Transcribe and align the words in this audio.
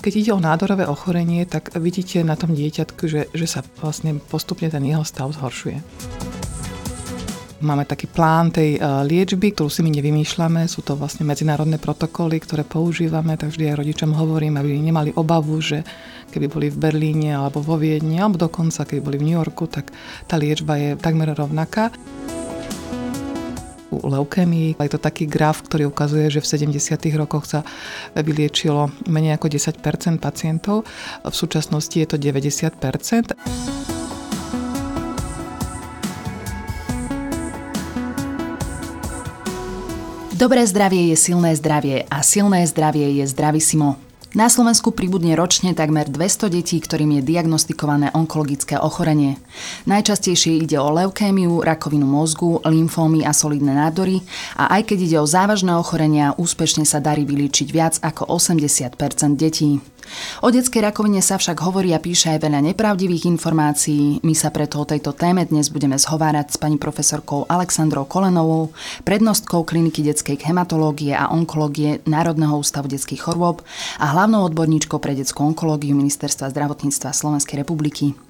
Keď 0.00 0.12
ide 0.16 0.32
o 0.32 0.40
nádorové 0.40 0.88
ochorenie, 0.88 1.44
tak 1.44 1.76
vidíte 1.76 2.24
na 2.24 2.32
tom 2.32 2.56
dieťatku, 2.56 3.04
že, 3.04 3.28
že 3.36 3.44
sa 3.44 3.60
vlastne 3.84 4.16
postupne 4.16 4.72
ten 4.72 4.80
jeho 4.80 5.04
stav 5.04 5.28
zhoršuje. 5.28 5.76
Máme 7.60 7.84
taký 7.84 8.08
plán 8.08 8.48
tej 8.48 8.80
e, 8.80 9.04
liečby, 9.04 9.52
ktorú 9.52 9.68
si 9.68 9.84
my 9.84 9.92
nevymýšľame. 9.92 10.64
Sú 10.64 10.80
to 10.80 10.96
vlastne 10.96 11.28
medzinárodné 11.28 11.76
protokoly, 11.76 12.40
ktoré 12.40 12.64
používame, 12.64 13.36
takže 13.36 13.68
aj 13.68 13.84
rodičom 13.84 14.16
hovorím, 14.16 14.56
aby 14.56 14.72
nemali 14.80 15.12
obavu, 15.12 15.60
že 15.60 15.84
keby 16.32 16.48
boli 16.48 16.66
v 16.72 16.80
Berlíne 16.80 17.36
alebo 17.36 17.60
vo 17.60 17.76
Viedni, 17.76 18.16
alebo 18.16 18.40
dokonca 18.40 18.88
keby 18.88 19.04
boli 19.04 19.16
v 19.20 19.26
New 19.28 19.36
Yorku, 19.36 19.68
tak 19.68 19.92
tá 20.24 20.40
liečba 20.40 20.80
je 20.80 20.96
takmer 20.96 21.36
rovnaká 21.36 21.92
leukémii. 23.92 24.78
Je 24.78 24.92
to 24.92 25.02
taký 25.02 25.26
graf, 25.26 25.66
ktorý 25.66 25.90
ukazuje, 25.90 26.30
že 26.30 26.40
v 26.40 26.74
70. 26.74 26.96
rokoch 27.18 27.46
sa 27.46 27.66
vyliečilo 28.14 28.90
menej 29.10 29.36
ako 29.36 29.50
10% 29.50 29.82
pacientov. 30.22 30.86
V 31.26 31.34
súčasnosti 31.34 31.94
je 31.94 32.06
to 32.06 32.16
90% 32.16 33.34
Dobré 40.40 40.64
zdravie 40.64 41.12
je 41.12 41.20
silné 41.20 41.52
zdravie 41.52 42.08
a 42.08 42.24
silné 42.24 42.64
zdravie 42.64 43.12
je 43.20 43.28
zdravisimo. 43.28 44.09
Na 44.30 44.46
Slovensku 44.46 44.94
pribudne 44.94 45.34
ročne 45.34 45.74
takmer 45.74 46.06
200 46.06 46.54
detí, 46.54 46.78
ktorým 46.78 47.18
je 47.18 47.34
diagnostikované 47.34 48.14
onkologické 48.14 48.78
ochorenie. 48.78 49.34
Najčastejšie 49.90 50.54
ide 50.62 50.78
o 50.78 50.86
leukémiu, 50.86 51.66
rakovinu 51.66 52.06
mozgu, 52.06 52.62
lymfómy 52.62 53.26
a 53.26 53.34
solidné 53.34 53.74
nádory 53.74 54.22
a 54.54 54.78
aj 54.78 54.94
keď 54.94 54.98
ide 55.02 55.18
o 55.18 55.26
závažné 55.26 55.74
ochorenia, 55.74 56.38
úspešne 56.38 56.86
sa 56.86 57.02
darí 57.02 57.26
vylíčiť 57.26 57.68
viac 57.74 57.98
ako 58.06 58.30
80% 58.38 59.34
detí. 59.34 59.82
O 60.40 60.48
detskej 60.48 60.80
rakovine 60.80 61.20
sa 61.20 61.36
však 61.36 61.60
hovorí 61.60 61.92
a 61.92 62.00
píše 62.00 62.32
aj 62.32 62.46
veľa 62.46 62.60
nepravdivých 62.72 63.28
informácií. 63.28 64.24
My 64.24 64.32
sa 64.32 64.48
preto 64.48 64.80
o 64.80 64.88
tejto 64.88 65.12
téme 65.12 65.44
dnes 65.44 65.68
budeme 65.68 66.00
zhovárať 66.00 66.54
s 66.54 66.56
pani 66.56 66.80
profesorkou 66.80 67.44
Alexandrou 67.50 68.08
Kolenovou, 68.08 68.72
prednostkou 69.04 69.66
kliniky 69.66 70.06
detskej 70.06 70.40
hematológie 70.40 71.12
a 71.12 71.28
onkológie 71.28 72.00
Národného 72.08 72.56
ústavu 72.56 72.88
detských 72.88 73.20
chorôb 73.20 73.60
a 73.98 74.06
hlavnou 74.16 74.46
odborníčkou 74.48 74.96
pre 75.02 75.12
detskú 75.12 75.44
onkológiu 75.44 75.92
Ministerstva 75.98 76.48
zdravotníctva 76.54 77.12
Slovenskej 77.12 77.60
republiky. 77.60 78.29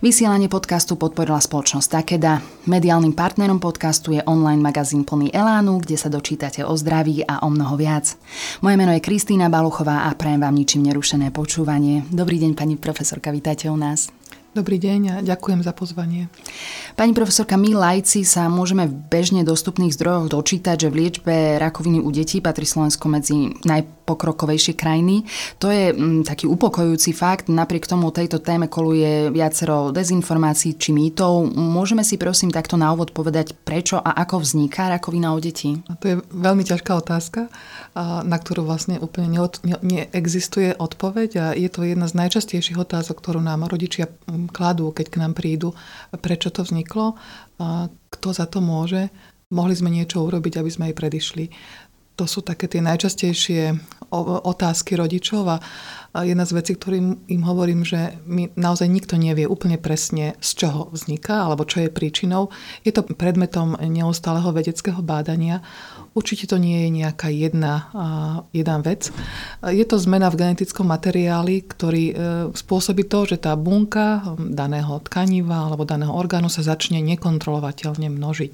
Vysielanie 0.00 0.48
podcastu 0.48 0.96
podporila 0.96 1.40
spoločnosť 1.40 1.88
Takeda. 1.90 2.40
Mediálnym 2.66 3.12
partnerom 3.12 3.60
podcastu 3.60 4.16
je 4.16 4.22
online 4.24 4.60
magazín 4.60 5.04
plný 5.04 5.30
Elánu, 5.30 5.84
kde 5.84 5.96
sa 6.00 6.08
dočítate 6.08 6.64
o 6.64 6.72
zdraví 6.74 7.24
a 7.24 7.44
o 7.44 7.48
mnoho 7.52 7.76
viac. 7.76 8.16
Moje 8.64 8.76
meno 8.80 8.92
je 8.96 9.04
Kristýna 9.04 9.52
Baluchová 9.52 10.08
a 10.08 10.14
prajem 10.16 10.40
vám 10.40 10.56
ničím 10.56 10.88
nerušené 10.88 11.30
počúvanie. 11.30 12.08
Dobrý 12.08 12.40
deň, 12.40 12.52
pani 12.56 12.74
profesorka, 12.80 13.28
vítajte 13.28 13.68
u 13.68 13.76
nás. 13.76 14.08
Dobrý 14.54 14.78
deň 14.78 15.00
a 15.10 15.14
ďakujem 15.18 15.66
za 15.66 15.74
pozvanie. 15.74 16.30
Pani 16.94 17.10
profesorka, 17.10 17.58
my 17.58 17.74
lajci 17.74 18.22
sa 18.22 18.46
môžeme 18.46 18.86
v 18.86 18.94
bežne 19.10 19.42
dostupných 19.42 19.90
zdrojoch 19.90 20.30
dočítať, 20.30 20.86
že 20.86 20.88
v 20.94 20.98
liečbe 21.02 21.58
rakoviny 21.58 21.98
u 21.98 22.06
detí 22.14 22.38
patrí 22.38 22.62
Slovensko 22.62 23.10
medzi 23.10 23.50
najpokrokovejšie 23.66 24.78
krajiny. 24.78 25.26
To 25.58 25.74
je 25.74 25.90
m, 25.90 26.22
mm, 26.22 26.30
taký 26.30 26.46
upokojujúci 26.46 27.10
fakt. 27.18 27.50
Napriek 27.50 27.90
tomu 27.90 28.14
tejto 28.14 28.38
téme 28.38 28.70
koluje 28.70 29.34
viacero 29.34 29.90
dezinformácií 29.90 30.78
či 30.78 30.94
mýtov. 30.94 31.50
Môžeme 31.50 32.06
si 32.06 32.14
prosím 32.14 32.54
takto 32.54 32.78
na 32.78 32.94
úvod 32.94 33.10
povedať, 33.10 33.58
prečo 33.58 33.98
a 33.98 34.14
ako 34.22 34.38
vzniká 34.38 34.86
rakovina 34.86 35.34
u 35.34 35.42
detí? 35.42 35.82
A 35.90 35.98
to 35.98 36.14
je 36.14 36.16
veľmi 36.30 36.62
ťažká 36.62 36.94
otázka, 36.94 37.50
na 37.98 38.36
ktorú 38.38 38.62
vlastne 38.62 39.02
úplne 39.02 39.34
neexistuje 39.82 40.78
odpoveď 40.78 41.30
a 41.42 41.44
je 41.58 41.66
to 41.66 41.82
jedna 41.82 42.06
z 42.06 42.22
najčastejších 42.22 42.78
otázok, 42.78 43.18
ktorú 43.18 43.42
nám 43.42 43.66
rodičia 43.66 44.06
kladú, 44.48 44.90
keď 44.94 45.06
k 45.10 45.20
nám 45.20 45.32
prídu, 45.36 45.72
prečo 46.20 46.48
to 46.48 46.64
vzniklo, 46.64 47.16
kto 48.10 48.28
za 48.32 48.46
to 48.48 48.64
môže, 48.64 49.12
mohli 49.54 49.74
sme 49.76 49.92
niečo 49.92 50.24
urobiť, 50.24 50.58
aby 50.58 50.70
sme 50.70 50.84
aj 50.90 50.98
predišli. 50.98 51.44
To 52.14 52.30
sú 52.30 52.46
také 52.46 52.70
tie 52.70 52.78
najčastejšie 52.78 53.74
otázky 54.46 54.94
rodičov 54.94 55.50
a 55.50 55.58
jedna 56.22 56.46
z 56.46 56.54
vecí, 56.54 56.78
ktorým 56.78 57.26
im 57.26 57.42
hovorím, 57.42 57.82
že 57.82 58.22
my 58.22 58.54
naozaj 58.54 58.86
nikto 58.86 59.18
nevie 59.18 59.50
úplne 59.50 59.82
presne, 59.82 60.38
z 60.38 60.50
čoho 60.62 60.94
vzniká 60.94 61.42
alebo 61.42 61.66
čo 61.66 61.82
je 61.82 61.90
príčinou. 61.90 62.54
Je 62.86 62.94
to 62.94 63.02
predmetom 63.02 63.74
neustáleho 63.82 64.54
vedeckého 64.54 65.02
bádania. 65.02 65.58
Určite 66.14 66.46
to 66.46 66.62
nie 66.62 66.86
je 66.86 66.90
nejaká 67.02 67.26
jedna, 67.26 67.90
jedna 68.54 68.78
vec. 68.78 69.10
Je 69.66 69.82
to 69.82 69.98
zmena 69.98 70.30
v 70.30 70.38
genetickom 70.46 70.86
materiáli, 70.86 71.66
ktorý 71.66 72.04
e, 72.06 72.14
spôsobí 72.54 73.10
to, 73.10 73.26
že 73.26 73.42
tá 73.42 73.58
bunka 73.58 74.22
daného 74.38 75.02
tkaniva 75.02 75.66
alebo 75.66 75.82
daného 75.82 76.14
orgánu 76.14 76.46
sa 76.46 76.62
začne 76.62 77.02
nekontrolovateľne 77.02 78.06
množiť. 78.14 78.52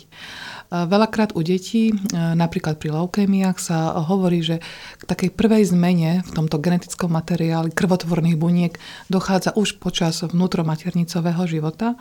Veľakrát 0.71 1.35
u 1.35 1.43
detí, 1.43 1.91
e, 1.91 1.95
napríklad 2.17 2.79
pri 2.79 2.95
leukémiách, 2.95 3.59
sa 3.59 3.93
hovorí, 4.09 4.41
že 4.41 4.63
k 4.97 5.03
takej 5.05 5.31
prvej 5.35 5.75
zmene 5.75 6.23
v 6.23 6.31
tomto 6.31 6.63
genetickom 6.63 7.11
materiáli 7.11 7.75
krvotvorných 7.75 8.39
buniek 8.39 8.79
dochádza 9.11 9.53
už 9.59 9.83
počas 9.83 10.23
vnútromaternicového 10.23 11.43
života, 11.51 11.99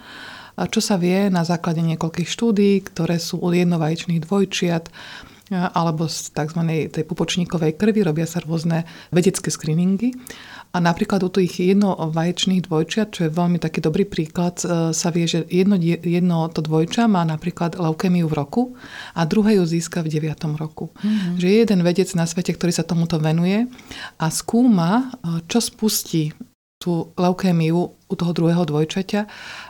čo 0.68 0.84
sa 0.84 1.02
vie 1.02 1.34
na 1.34 1.42
základe 1.42 1.82
niekoľkých 1.82 2.30
štúdí, 2.30 2.84
ktoré 2.86 3.18
sú 3.18 3.42
u 3.42 3.50
jednovaječných 3.50 4.22
dvojčiat, 4.22 4.86
e, 4.86 4.92
alebo 5.54 6.06
z 6.06 6.30
tzv. 6.34 6.62
tej 6.94 7.04
pupočníkovej 7.06 7.78
krvi 7.78 8.06
robia 8.06 8.30
sa 8.30 8.42
rôzne 8.42 8.86
vedecké 9.10 9.50
screeningy. 9.50 10.14
A 10.70 10.78
napríklad 10.78 11.26
u 11.26 11.34
tých 11.34 11.66
jednovaječných 11.66 12.70
dvojčiat, 12.70 13.10
čo 13.10 13.26
je 13.26 13.34
veľmi 13.34 13.58
taký 13.58 13.82
dobrý 13.82 14.06
príklad, 14.06 14.62
e, 14.62 14.94
sa 14.94 15.10
vie, 15.10 15.26
že 15.26 15.42
jedno, 15.50 15.82
jedno 15.82 16.46
to 16.54 16.62
dvojča 16.62 17.10
má 17.10 17.26
napríklad 17.26 17.74
leukemiu 17.74 18.30
v 18.30 18.38
roku 18.38 18.64
a 19.18 19.26
druhé 19.26 19.58
ju 19.58 19.66
získa 19.66 20.06
v 20.06 20.14
9. 20.22 20.30
roku. 20.62 20.94
Mm-hmm. 21.02 21.42
Že 21.42 21.46
je 21.50 21.58
jeden 21.58 21.82
vedec 21.82 22.10
na 22.14 22.30
svete, 22.30 22.54
ktorý 22.54 22.70
sa 22.70 22.86
tomuto 22.86 23.18
venuje 23.18 23.66
a 24.22 24.30
skúma, 24.30 25.10
e, 25.10 25.42
čo 25.50 25.58
spustí 25.58 26.38
tú 26.78 27.12
leukémiu 27.18 27.99
u 28.10 28.14
toho 28.18 28.34
druhého 28.34 28.66
dvojčaťa. 28.66 29.22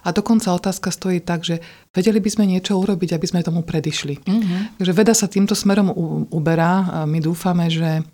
A 0.03 0.09
dokonca 0.15 0.55
otázka 0.55 0.95
stojí 0.95 1.19
tak, 1.19 1.43
že 1.43 1.59
vedeli 1.91 2.23
by 2.23 2.29
sme 2.31 2.45
niečo 2.47 2.79
urobiť, 2.79 3.19
aby 3.19 3.25
sme 3.27 3.43
tomu 3.43 3.67
predišli. 3.67 4.23
Mm-hmm. 4.23 4.79
Takže 4.79 4.93
veda 4.95 5.11
sa 5.11 5.27
týmto 5.27 5.53
smerom 5.53 5.91
uberá. 6.31 7.03
My 7.03 7.19
dúfame, 7.19 7.67
že 7.67 8.07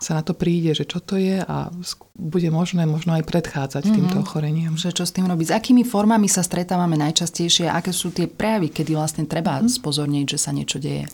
sa 0.00 0.16
na 0.16 0.24
to 0.24 0.32
príde, 0.32 0.72
že 0.72 0.88
čo 0.88 0.96
to 1.04 1.20
je 1.20 1.44
a 1.44 1.68
bude 2.16 2.48
možné 2.48 2.88
možno 2.88 3.12
aj 3.20 3.24
predchádzať 3.28 3.84
mm-hmm. 3.84 3.96
týmto 4.00 4.16
ochoreniam. 4.24 4.72
Že 4.72 4.96
čo 4.96 5.04
s 5.04 5.12
tým 5.12 5.28
robiť? 5.28 5.52
S 5.52 5.56
akými 5.60 5.84
formami 5.84 6.24
sa 6.24 6.40
stretávame 6.40 6.96
najčastejšie? 6.96 7.68
Aké 7.68 7.92
sú 7.92 8.08
tie 8.08 8.24
prejavy, 8.24 8.72
kedy 8.72 8.96
vlastne 8.96 9.28
treba 9.28 9.60
mm-hmm. 9.60 9.76
spozorniť, 9.76 10.24
že 10.24 10.38
sa 10.40 10.56
niečo 10.56 10.80
deje? 10.80 11.04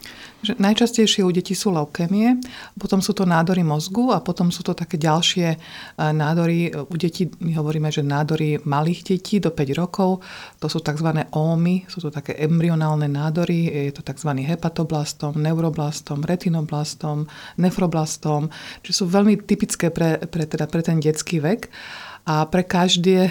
Že 0.45 0.61
najčastejšie 0.61 1.25
u 1.25 1.33
detí 1.33 1.57
sú 1.57 1.73
leukémie, 1.73 2.37
potom 2.77 3.01
sú 3.01 3.17
to 3.17 3.25
nádory 3.25 3.65
mozgu 3.65 4.13
a 4.13 4.21
potom 4.21 4.53
sú 4.53 4.61
to 4.61 4.77
také 4.77 5.01
ďalšie 5.01 5.49
e, 5.49 5.59
nádory. 5.97 6.69
U 6.77 6.97
detí 7.01 7.33
my 7.41 7.57
hovoríme, 7.57 7.89
že 7.89 8.05
nádory 8.05 8.61
malých 8.61 9.17
detí 9.17 9.41
do 9.41 9.49
5 9.49 9.81
rokov, 9.81 10.21
to 10.61 10.69
sú 10.69 10.85
tzv. 10.85 11.25
ómy, 11.33 11.89
sú 11.89 12.05
to 12.05 12.13
také 12.13 12.37
embryonálne 12.37 13.09
nádory, 13.09 13.89
je 13.89 13.97
to 13.97 14.05
tzv. 14.05 14.37
hepatoblastom, 14.45 15.41
neuroblastom, 15.41 16.21
retinoblastom, 16.21 17.25
nefroblastom, 17.57 18.53
čiže 18.85 18.93
sú 18.93 19.05
veľmi 19.09 19.41
typické 19.41 19.89
pre, 19.89 20.21
pre, 20.29 20.45
teda 20.45 20.69
pre 20.69 20.85
ten 20.85 21.01
detský 21.01 21.41
vek. 21.41 21.73
A 22.27 22.43
pre 22.51 22.67
každé 22.67 23.31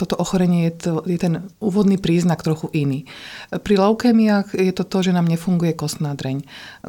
toto 0.00 0.16
ochorenie 0.16 0.72
je, 0.72 0.88
to, 0.88 0.92
je 1.04 1.20
ten 1.20 1.44
úvodný 1.60 2.00
príznak 2.00 2.40
trochu 2.40 2.72
iný. 2.72 3.04
Pri 3.60 3.76
leukémiách 3.76 4.56
je 4.56 4.72
to 4.72 4.88
to, 4.88 5.04
že 5.04 5.12
nám 5.12 5.28
nefunguje 5.28 5.76
kostná 5.76 6.16
dreň. 6.16 6.40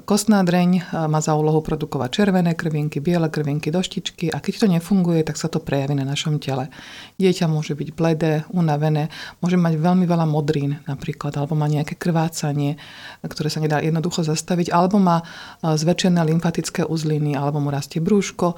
Kostná 0.07 0.39
dreň 0.47 0.69
eh, 0.79 0.83
má 1.11 1.19
za 1.19 1.35
úlohu 1.35 1.59
produkovať 1.59 2.23
červené 2.23 2.55
krvinky, 2.55 3.03
biele 3.03 3.27
krvinky, 3.27 3.67
doštičky 3.75 4.31
a 4.31 4.39
keď 4.39 4.53
to 4.55 4.67
nefunguje, 4.71 5.19
tak 5.27 5.35
sa 5.35 5.51
to 5.51 5.59
prejaví 5.59 5.99
na 5.99 6.07
našom 6.07 6.39
tele. 6.39 6.71
Dieťa 7.19 7.51
môže 7.51 7.75
byť 7.75 7.89
bledé, 7.91 8.47
unavené, 8.55 9.11
môže 9.43 9.59
mať 9.59 9.83
veľmi 9.83 10.07
veľa 10.07 10.23
modrín 10.23 10.79
napríklad, 10.87 11.35
alebo 11.35 11.59
má 11.59 11.67
nejaké 11.67 11.99
krvácanie, 11.99 12.79
ktoré 13.19 13.51
sa 13.51 13.59
nedá 13.59 13.83
jednoducho 13.83 14.23
zastaviť, 14.23 14.71
alebo 14.71 14.95
má 14.95 15.19
eh, 15.19 15.75
zväčšené 15.75 16.23
lymfatické 16.23 16.87
uzliny, 16.87 17.35
alebo 17.35 17.59
mu 17.59 17.67
rastie 17.67 17.99
brúško. 17.99 18.55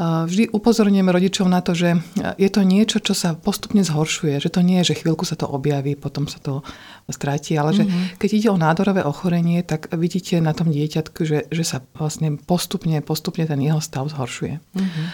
Vždy 0.00 0.48
upozorňujeme 0.56 1.12
rodičov 1.12 1.44
na 1.44 1.60
to, 1.60 1.76
že 1.76 2.00
je 2.40 2.48
to 2.48 2.64
niečo, 2.64 3.04
čo 3.04 3.12
sa 3.12 3.36
postupne 3.36 3.84
zhoršuje, 3.84 4.40
že 4.40 4.48
to 4.48 4.64
nie 4.64 4.80
je, 4.80 4.96
že 4.96 5.04
chvíľku 5.04 5.28
sa 5.28 5.36
to 5.36 5.44
objaví, 5.44 5.92
potom 5.92 6.24
sa 6.24 6.40
to 6.40 6.64
stratí, 7.12 7.60
ale 7.60 7.76
že 7.76 7.84
mm-hmm. 7.84 8.16
keď 8.16 8.30
ide 8.32 8.48
o 8.48 8.56
nádorové 8.56 9.04
ochorenie, 9.04 9.60
tak 9.60 9.92
vidíte 9.92 10.40
na 10.40 10.56
tom 10.56 10.72
dieťatku, 10.72 11.20
že, 11.28 11.52
že 11.52 11.64
sa 11.68 11.84
vlastne 11.92 12.40
postupne, 12.40 12.96
postupne 13.04 13.44
ten 13.44 13.60
jeho 13.60 13.76
stav 13.84 14.08
zhoršuje. 14.08 14.56
Mm-hmm. 14.56 15.06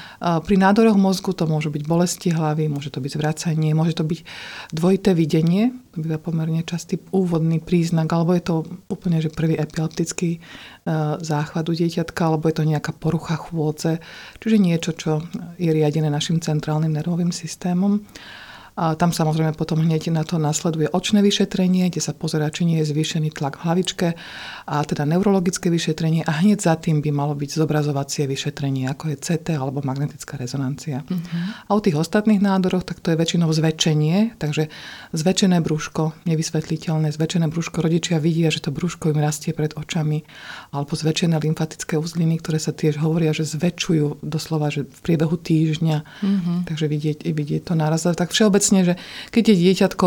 Pri 0.46 0.54
nádoroch 0.54 0.94
mozgu 0.94 1.34
to 1.34 1.50
môžu 1.50 1.74
byť 1.74 1.82
bolesti 1.82 2.30
hlavy, 2.30 2.70
môže 2.70 2.94
to 2.94 3.02
byť 3.02 3.10
zvracanie, 3.10 3.74
môže 3.74 3.98
to 3.98 4.06
byť 4.06 4.22
dvojité 4.70 5.18
videnie, 5.18 5.74
býva 5.96 6.20
pomerne 6.20 6.62
častý 6.62 7.00
úvodný 7.10 7.58
príznak, 7.58 8.12
alebo 8.12 8.36
je 8.36 8.44
to 8.44 8.54
úplne 8.92 9.18
že 9.18 9.32
prvý 9.32 9.56
epileptický 9.56 10.38
záchvat 11.20 11.64
u 11.66 11.74
dieťatka, 11.74 12.20
alebo 12.22 12.46
je 12.46 12.56
to 12.60 12.68
nejaká 12.68 12.92
porucha 12.94 13.34
chôdze, 13.34 13.98
čiže 14.38 14.56
niečo, 14.60 14.92
čo 14.94 15.24
je 15.56 15.72
riadené 15.72 16.12
našim 16.12 16.38
centrálnym 16.38 16.94
nervovým 16.94 17.34
systémom. 17.34 18.04
A 18.76 18.92
tam 18.92 19.08
samozrejme 19.08 19.56
potom 19.56 19.80
hneď 19.80 20.12
na 20.12 20.20
to 20.20 20.36
nasleduje 20.36 20.92
očné 20.92 21.24
vyšetrenie, 21.24 21.88
kde 21.88 22.04
sa 22.04 22.12
pozerá, 22.12 22.52
či 22.52 22.68
nie 22.68 22.84
je 22.84 22.92
zvýšený 22.92 23.32
tlak 23.32 23.56
v 23.56 23.64
hlavičke 23.64 24.08
a 24.68 24.84
teda 24.84 25.08
neurologické 25.08 25.72
vyšetrenie 25.72 26.28
a 26.28 26.44
hneď 26.44 26.60
za 26.60 26.76
tým 26.76 27.00
by 27.00 27.08
malo 27.08 27.32
byť 27.32 27.56
zobrazovacie 27.56 28.28
vyšetrenie, 28.28 28.84
ako 28.92 29.10
je 29.12 29.16
CT 29.16 29.56
alebo 29.56 29.80
magnetická 29.80 30.36
rezonancia. 30.36 31.08
Uh-huh. 31.08 31.24
A 31.64 31.70
u 31.72 31.80
tých 31.80 31.96
ostatných 31.96 32.44
nádoroch, 32.44 32.84
tak 32.84 33.00
to 33.00 33.16
je 33.16 33.16
väčšinou 33.16 33.48
zväčšenie, 33.48 34.36
takže 34.36 34.68
zväčšené 35.16 35.56
brúško, 35.64 36.12
nevysvetliteľné 36.28 37.16
zväčšené 37.16 37.48
brúško, 37.48 37.80
rodičia 37.80 38.20
vidia, 38.20 38.52
že 38.52 38.60
to 38.60 38.76
brúško 38.76 39.08
im 39.08 39.24
rastie 39.24 39.56
pred 39.56 39.72
očami, 39.72 40.20
alebo 40.76 40.92
zväčšené 40.92 41.40
lymfatické 41.40 41.96
uzliny, 41.96 42.44
ktoré 42.44 42.60
sa 42.60 42.76
tiež 42.76 43.00
hovoria, 43.00 43.32
že 43.32 43.48
zväčšujú 43.48 44.20
doslova, 44.20 44.68
že 44.68 44.84
v 44.84 45.00
priebehu 45.00 45.40
týždňa, 45.40 45.96
uh-huh. 46.04 46.68
takže 46.68 46.92
vidieť, 46.92 47.24
vidieť 47.24 47.72
to 47.72 47.72
naraz. 47.72 48.04
Tak 48.04 48.36
všeobecne 48.36 48.65
všeobecne, 48.66 48.80
že 48.82 48.94
keď 49.30 49.42
je 49.52 49.56
dieťatko 49.62 50.06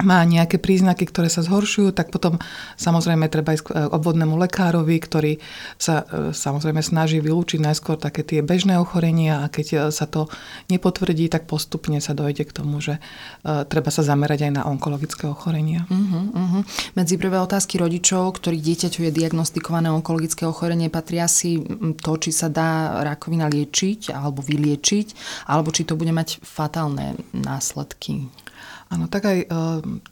má 0.00 0.24
nejaké 0.24 0.56
príznaky, 0.56 1.04
ktoré 1.08 1.28
sa 1.28 1.44
zhoršujú, 1.44 1.92
tak 1.92 2.08
potom 2.08 2.40
samozrejme 2.80 3.28
treba 3.28 3.52
ísť 3.52 3.64
k 3.64 3.70
e, 3.70 3.74
obvodnému 3.92 4.32
lekárovi, 4.38 4.96
ktorý 4.96 5.32
sa 5.76 6.06
e, 6.08 6.32
samozrejme 6.32 6.80
snaží 6.80 7.20
vylúčiť 7.20 7.60
najskôr 7.60 8.00
také 8.00 8.24
tie 8.24 8.40
bežné 8.40 8.80
ochorenia 8.80 9.44
a 9.44 9.52
keď 9.52 9.66
e, 9.68 9.76
sa 9.92 10.08
to 10.08 10.32
nepotvrdí, 10.72 11.28
tak 11.28 11.44
postupne 11.44 12.00
sa 12.00 12.16
dojde 12.16 12.48
k 12.48 12.56
tomu, 12.56 12.80
že 12.80 13.02
treba 13.42 13.92
sa 13.92 14.00
zamerať 14.00 14.48
aj 14.48 14.52
na 14.52 14.62
onkologické 14.64 15.28
ochorenia. 15.28 15.84
Uh-huh, 15.88 16.32
uh-huh. 16.32 16.62
Medzi 16.96 17.20
prvé 17.20 17.40
otázky 17.40 17.76
rodičov, 17.80 18.40
ktorých 18.40 18.62
dieťaťu 18.62 19.00
je 19.08 19.12
diagnostikované 19.12 19.92
onkologické 19.92 20.48
ochorenie, 20.48 20.92
patria 20.92 21.28
si 21.28 21.60
to, 22.00 22.12
či 22.16 22.30
sa 22.32 22.48
dá 22.48 23.02
rakovina 23.04 23.48
liečiť 23.48 24.12
alebo 24.12 24.40
vyliečiť, 24.44 25.06
alebo 25.48 25.72
či 25.74 25.84
to 25.84 25.96
bude 25.96 26.12
mať 26.12 26.40
fatálne 26.44 27.18
následky. 27.34 28.30
Áno, 28.90 29.06
tak 29.06 29.30
aj 29.30 29.38
eh, 29.38 29.46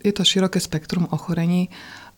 je 0.07 0.13
to 0.15 0.23
široké 0.23 0.63
spektrum 0.63 1.11
ochorení. 1.11 1.67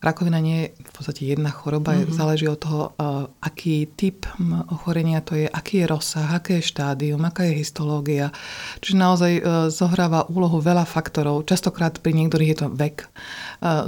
Rakovina 0.01 0.41
nie 0.41 0.65
je 0.65 0.67
v 0.81 0.93
podstate 0.97 1.29
jedna 1.29 1.53
choroba, 1.53 1.93
mm-hmm. 1.93 2.17
záleží 2.17 2.49
od 2.49 2.57
toho, 2.57 2.97
uh, 2.97 3.29
aký 3.45 3.85
typ 4.01 4.25
ochorenia 4.73 5.21
to 5.21 5.37
je, 5.37 5.45
aký 5.45 5.85
je 5.85 5.93
rozsah, 5.93 6.25
aké 6.25 6.57
je 6.57 6.73
štádium, 6.73 7.21
aká 7.21 7.45
je 7.45 7.61
histológia. 7.61 8.33
Čiže 8.81 8.97
naozaj 8.97 9.33
uh, 9.37 9.69
zohráva 9.69 10.25
úlohu 10.33 10.57
veľa 10.57 10.89
faktorov. 10.89 11.45
Častokrát 11.45 12.01
pri 12.01 12.17
niektorých 12.17 12.49
je 12.49 12.59
to 12.65 12.69
vek. 12.73 13.12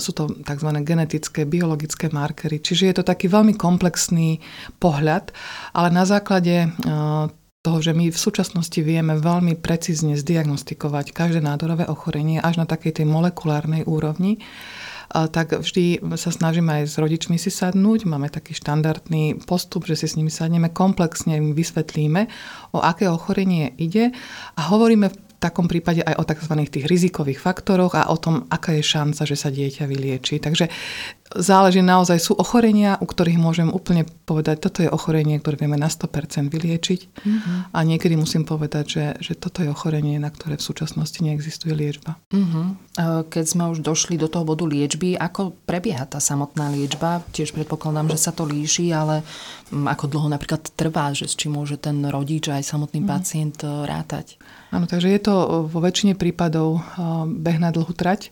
Sú 0.05 0.13
to 0.13 0.29
tzv. 0.29 0.69
genetické, 0.85 1.49
biologické 1.49 2.13
markery. 2.13 2.61
Čiže 2.61 2.93
je 2.93 2.95
to 3.01 3.09
taký 3.09 3.33
veľmi 3.33 3.57
komplexný 3.57 4.37
pohľad, 4.85 5.33
ale 5.73 5.89
na 5.89 6.05
základe 6.05 6.69
toho, 7.63 7.79
že 7.79 7.95
my 7.95 8.11
v 8.11 8.19
súčasnosti 8.19 8.75
vieme 8.83 9.15
veľmi 9.15 9.55
precízne 9.55 10.19
zdiagnostikovať 10.19 11.15
každé 11.15 11.47
nádorové 11.47 11.87
ochorenie 11.87 12.43
až 12.43 12.59
na 12.59 12.67
takej 12.67 12.99
tej 12.99 13.07
molekulárnej 13.07 13.87
úrovni, 13.87 14.43
tak 15.13 15.55
vždy 15.63 16.03
sa 16.19 16.35
snažíme 16.35 16.83
aj 16.83 16.91
s 16.91 16.95
rodičmi 16.99 17.39
si 17.39 17.55
sadnúť. 17.55 18.03
Máme 18.09 18.35
taký 18.35 18.59
štandardný 18.59 19.47
postup, 19.47 19.87
že 19.87 19.95
si 19.95 20.11
s 20.11 20.19
nimi 20.19 20.33
sadneme, 20.33 20.75
komplexne 20.75 21.39
im 21.39 21.55
vysvetlíme, 21.55 22.27
o 22.75 22.83
aké 22.83 23.07
ochorenie 23.07 23.79
ide 23.79 24.11
a 24.59 24.61
hovoríme 24.73 25.13
v 25.13 25.17
takom 25.39 25.71
prípade 25.71 26.03
aj 26.03 26.19
o 26.19 26.25
tzv. 26.27 26.55
tých 26.67 26.87
rizikových 26.87 27.39
faktoroch 27.39 27.95
a 27.95 28.11
o 28.11 28.17
tom, 28.19 28.47
aká 28.51 28.75
je 28.75 28.83
šanca, 28.83 29.23
že 29.23 29.37
sa 29.39 29.55
dieťa 29.55 29.87
vylieči. 29.87 30.39
Takže 30.43 30.67
záleží 31.37 31.81
naozaj, 31.81 32.19
sú 32.21 32.33
ochorenia, 32.37 33.01
u 33.01 33.07
ktorých 33.07 33.39
môžem 33.41 33.69
úplne 33.69 34.05
povedať, 34.29 34.63
toto 34.63 34.85
je 34.85 34.91
ochorenie, 34.91 35.41
ktoré 35.41 35.57
vieme 35.57 35.81
na 35.81 35.89
100% 35.89 36.53
vyliečiť 36.53 37.01
mm-hmm. 37.09 37.57
a 37.73 37.79
niekedy 37.85 38.15
musím 38.17 38.45
povedať, 38.45 38.85
že, 38.87 39.05
že 39.21 39.33
toto 39.37 39.65
je 39.65 39.73
ochorenie, 39.73 40.21
na 40.21 40.29
ktoré 40.29 40.61
v 40.61 40.65
súčasnosti 40.65 41.19
neexistuje 41.21 41.73
liečba. 41.73 42.21
Mm-hmm. 42.33 42.67
Keď 43.33 43.45
sme 43.49 43.73
už 43.73 43.81
došli 43.81 44.21
do 44.21 44.29
toho 44.29 44.45
bodu 44.45 44.69
liečby, 44.69 45.17
ako 45.17 45.57
prebieha 45.65 46.05
tá 46.05 46.21
samotná 46.21 46.69
liečba? 46.69 47.25
Tiež 47.33 47.57
predpokladám, 47.57 48.13
že 48.13 48.21
sa 48.21 48.33
to 48.37 48.45
líši, 48.45 48.93
ale 48.93 49.25
mm, 49.73 49.89
ako 49.89 50.05
dlho 50.13 50.29
napríklad 50.29 50.69
trvá, 50.77 51.17
že 51.17 51.25
s 51.25 51.35
čím 51.35 51.57
môže 51.57 51.81
ten 51.81 52.05
rodič 52.05 52.53
aj 52.53 52.61
samotný 52.61 53.01
mm-hmm. 53.01 53.13
pacient 53.17 53.57
e, 53.65 53.69
rátať? 53.89 54.37
Áno, 54.73 54.85
takže 54.85 55.09
je 55.09 55.21
to 55.25 55.35
vo 55.69 55.81
väčšine 55.81 56.21
prípadov 56.21 56.79
e, 56.79 56.81
beh 57.29 57.59
na 57.61 57.73
dlhú 57.73 57.97
trať. 57.97 58.29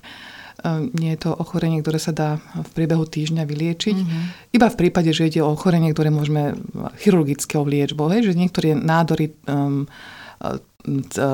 Ehm, 0.61 0.93
nie 0.93 1.17
je 1.17 1.25
to 1.25 1.31
ochorenie, 1.33 1.81
ktoré 1.81 1.97
sa 1.97 2.13
dá 2.13 2.37
v 2.53 2.71
priebehu 2.77 3.09
týždňa 3.09 3.49
vyliečiť. 3.49 3.97
Mm-hmm. 3.97 4.23
Iba 4.53 4.69
v 4.69 4.79
prípade, 4.79 5.11
že 5.17 5.33
ide 5.33 5.41
o 5.41 5.53
ochorenie, 5.57 5.93
ktoré 5.97 6.13
môžeme 6.13 6.57
chirurgickou 7.01 7.65
liečbou, 7.65 8.13
hej, 8.13 8.33
že 8.33 8.37
niektoré 8.37 8.77
nádory 8.77 9.33
um, 9.49 9.89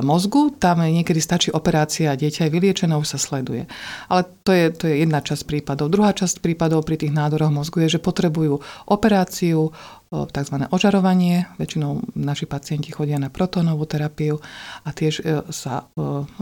mozgu, 0.02 0.54
tam 0.58 0.82
niekedy 0.82 1.20
stačí 1.22 1.48
operácia 1.54 2.12
a 2.12 2.18
dieťa 2.18 2.46
je 2.46 2.54
vyliečené, 2.54 2.94
už 2.98 3.16
sa 3.16 3.18
sleduje. 3.18 3.66
Ale 4.10 4.26
to 4.42 4.50
je, 4.50 4.64
to 4.74 4.84
je 4.90 5.06
jedna 5.06 5.22
časť 5.22 5.42
prípadov. 5.46 5.90
Druhá 5.92 6.10
časť 6.14 6.42
prípadov 6.42 6.82
pri 6.82 6.98
tých 6.98 7.14
nádoroch 7.14 7.54
mozgu 7.54 7.86
je, 7.86 7.98
že 7.98 8.00
potrebujú 8.02 8.58
operáciu, 8.90 9.70
tzv. 10.10 10.56
ožarovanie. 10.70 11.50
Väčšinou 11.58 12.14
naši 12.14 12.46
pacienti 12.46 12.94
chodia 12.94 13.18
na 13.18 13.26
protónovú 13.26 13.84
terapiu 13.90 14.38
a 14.86 14.94
tiež 14.94 15.14
e, 15.20 15.42
sa 15.50 15.90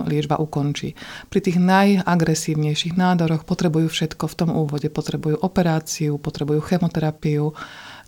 liečba 0.04 0.36
ukončí. 0.36 0.92
Pri 1.32 1.40
tých 1.40 1.56
najagresívnejších 1.56 2.94
nádoroch 2.94 3.48
potrebujú 3.48 3.88
všetko 3.88 4.24
v 4.28 4.34
tom 4.36 4.50
úvode. 4.52 4.92
Potrebujú 4.92 5.40
operáciu, 5.40 6.20
potrebujú 6.20 6.60
chemoterapiu, 6.60 7.56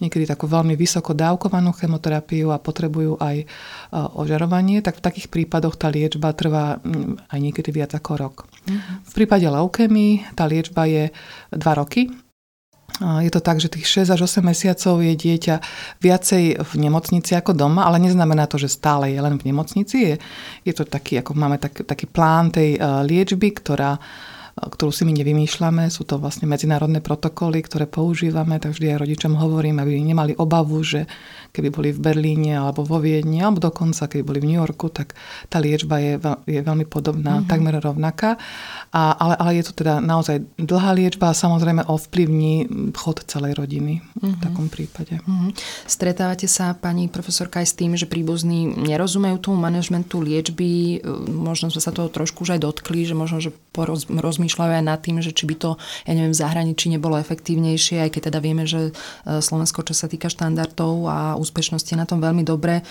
niekedy 0.01 0.29
takú 0.29 0.45
veľmi 0.49 0.77
vysoko 0.77 1.17
dávkovanú 1.17 1.73
chemoterapiu 1.77 2.53
a 2.53 2.61
potrebujú 2.61 3.17
aj 3.21 3.37
e, 3.43 3.47
ožarovanie, 3.93 4.85
tak 4.85 5.01
v 5.01 5.05
takých 5.05 5.29
prípadoch 5.33 5.77
tá 5.77 5.89
liečba 5.89 6.37
trvá 6.37 6.79
mm, 6.81 7.33
aj 7.33 7.39
niekedy 7.41 7.71
viac 7.73 7.93
ako 7.97 8.13
rok. 8.17 8.37
Mm-hmm. 8.67 8.97
V 9.09 9.13
prípade 9.13 9.47
leukémii 9.49 10.37
tá 10.37 10.45
liečba 10.45 10.85
je 10.89 11.11
2 11.55 11.81
roky. 11.81 12.13
Je 12.97 13.29
to 13.29 13.45
tak, 13.45 13.61
že 13.61 13.69
tých 13.69 14.09
6 14.09 14.15
až 14.17 14.25
8 14.25 14.41
mesiacov 14.41 15.05
je 15.05 15.13
dieťa 15.13 15.57
viacej 16.01 16.45
v 16.65 16.73
nemocnici 16.81 17.37
ako 17.37 17.53
doma, 17.53 17.85
ale 17.85 18.01
neznamená 18.01 18.49
to, 18.49 18.57
že 18.57 18.73
stále 18.73 19.13
je 19.13 19.21
len 19.21 19.37
v 19.37 19.53
nemocnici. 19.53 19.97
Je, 20.01 20.15
je 20.65 20.73
to 20.73 20.89
taký, 20.89 21.21
ako 21.21 21.37
máme 21.37 21.61
tak, 21.61 21.85
taký 21.85 22.09
plán 22.09 22.49
tej 22.55 22.79
e, 22.79 22.81
liečby, 23.05 23.53
ktorá 23.53 24.01
ktorú 24.57 24.89
si 24.89 25.05
my 25.05 25.13
nevymýšľame. 25.21 25.93
Sú 25.93 26.09
to 26.09 26.17
vlastne 26.17 26.49
medzinárodné 26.49 27.05
protokoly, 27.05 27.61
ktoré 27.61 27.85
používame, 27.85 28.57
tak 28.57 28.73
vždy 28.73 28.97
aj 28.97 29.03
rodičom 29.05 29.37
hovorím, 29.37 29.85
aby 29.85 30.01
nemali 30.01 30.33
obavu, 30.33 30.81
že 30.81 31.05
keby 31.53 31.69
boli 31.69 31.89
v 31.93 32.01
Berlíne 32.01 32.57
alebo 32.57 32.81
vo 32.85 32.97
Viedni, 32.97 33.45
alebo 33.45 33.61
dokonca 33.61 34.09
keby 34.09 34.25
boli 34.25 34.39
v 34.41 34.49
New 34.53 34.61
Yorku, 34.61 34.89
tak 34.89 35.13
tá 35.53 35.61
liečba 35.61 36.01
je, 36.01 36.17
je 36.49 36.61
veľmi 36.65 36.89
podobná, 36.89 37.41
mm-hmm. 37.41 37.51
takmer 37.53 37.77
rovnaká. 37.81 38.41
A, 38.97 39.13
ale, 39.17 39.35
ale 39.37 39.51
je 39.61 39.65
to 39.69 39.85
teda 39.85 40.01
naozaj 40.01 40.41
dlhá 40.57 40.97
liečba 40.97 41.33
a 41.33 41.37
samozrejme 41.37 41.85
ovplyvní 41.85 42.69
chod 42.97 43.29
celej 43.29 43.61
rodiny 43.61 44.01
mm-hmm. 44.01 44.25
v 44.25 44.37
mhm. 44.37 44.41
takom 44.41 44.67
prípade. 44.73 45.21
Mm-hmm. 45.21 45.51
Stretávate 45.85 46.49
sa, 46.49 46.73
pani 46.73 47.13
profesorka, 47.13 47.61
aj 47.61 47.69
s 47.69 47.77
tým, 47.77 47.93
že 47.93 48.09
príbuzní 48.09 48.73
nerozumejú 48.73 49.37
tomu 49.37 49.61
manažmentu 49.61 50.25
liečby, 50.25 51.05
možno 51.29 51.69
sme 51.69 51.85
sa 51.85 51.93
toho 51.93 52.09
trošku 52.09 52.49
už 52.49 52.57
aj 52.57 52.65
dotkli, 52.65 53.05
že 53.05 53.13
možno, 53.17 53.43
že 53.43 53.51
poroz, 53.75 54.07
rozmýšľajú 54.07 54.46
aj 54.55 54.85
nad 54.87 55.01
tým, 55.03 55.19
že 55.19 55.35
či 55.35 55.45
by 55.49 55.55
to, 55.59 55.71
ja 56.07 56.13
neviem, 56.15 56.31
v 56.31 56.41
zahraničí 56.41 56.87
nebolo 56.93 57.19
efektívnejšie, 57.19 58.07
aj 58.07 58.11
keď 58.15 58.23
teda 58.31 58.39
vieme, 58.39 58.65
že 58.69 58.91
e, 58.91 59.43
Slovensko, 59.43 59.83
čo 59.83 59.95
sa 59.97 60.07
týka 60.07 60.31
štandardov 60.31 60.95
a 61.11 61.19
úspešnosti 61.35 61.91
je 61.91 61.99
na 61.99 62.07
tom 62.07 62.23
veľmi 62.23 62.47
dobre, 62.47 62.81
e, 62.81 62.83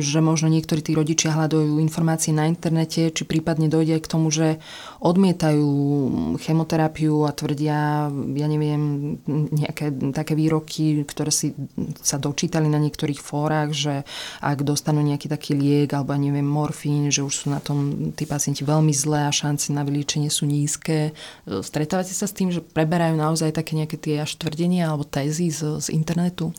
že 0.00 0.24
možno 0.24 0.48
niektorí 0.48 0.80
tí 0.80 0.96
rodičia 0.96 1.36
hľadajú 1.36 1.76
informácie 1.82 2.32
na 2.32 2.48
internete, 2.48 3.12
či 3.12 3.22
prípadne 3.26 3.68
dojde 3.68 4.00
k 4.00 4.10
tomu, 4.10 4.32
že 4.32 4.62
odmietajú 5.00 5.68
chemoterapiu 6.36 7.24
a 7.24 7.32
tvrdia, 7.32 8.12
ja 8.12 8.46
neviem, 8.46 9.16
nejaké 9.48 9.88
také 10.12 10.36
výroky, 10.36 11.08
ktoré 11.08 11.32
si 11.32 11.56
sa 12.04 12.20
dočítali 12.20 12.68
na 12.68 12.76
niektorých 12.76 13.16
fórach, 13.16 13.72
že 13.72 14.04
ak 14.44 14.60
dostanú 14.60 15.00
nejaký 15.00 15.32
taký 15.32 15.56
liek 15.56 15.96
alebo 15.96 16.12
neviem, 16.20 16.44
morfín, 16.44 17.08
že 17.08 17.24
už 17.24 17.32
sú 17.32 17.46
na 17.48 17.64
tom 17.64 18.12
tí 18.12 18.28
pacienti 18.28 18.60
veľmi 18.60 18.92
zlé 18.92 19.24
a 19.24 19.32
šance 19.32 19.72
na 19.72 19.88
vylíčenie 19.88 20.28
sú 20.28 20.44
nízke. 20.44 21.16
Stretávate 21.48 22.12
sa 22.12 22.28
s 22.28 22.36
tým, 22.36 22.52
že 22.52 22.60
preberajú 22.60 23.16
naozaj 23.16 23.56
také 23.56 23.80
nejaké 23.80 23.96
tie 23.96 24.20
až 24.20 24.36
tvrdenia 24.36 24.92
alebo 24.92 25.08
tézy 25.08 25.48
z, 25.48 25.80
z 25.80 25.96
internetu? 25.96 26.52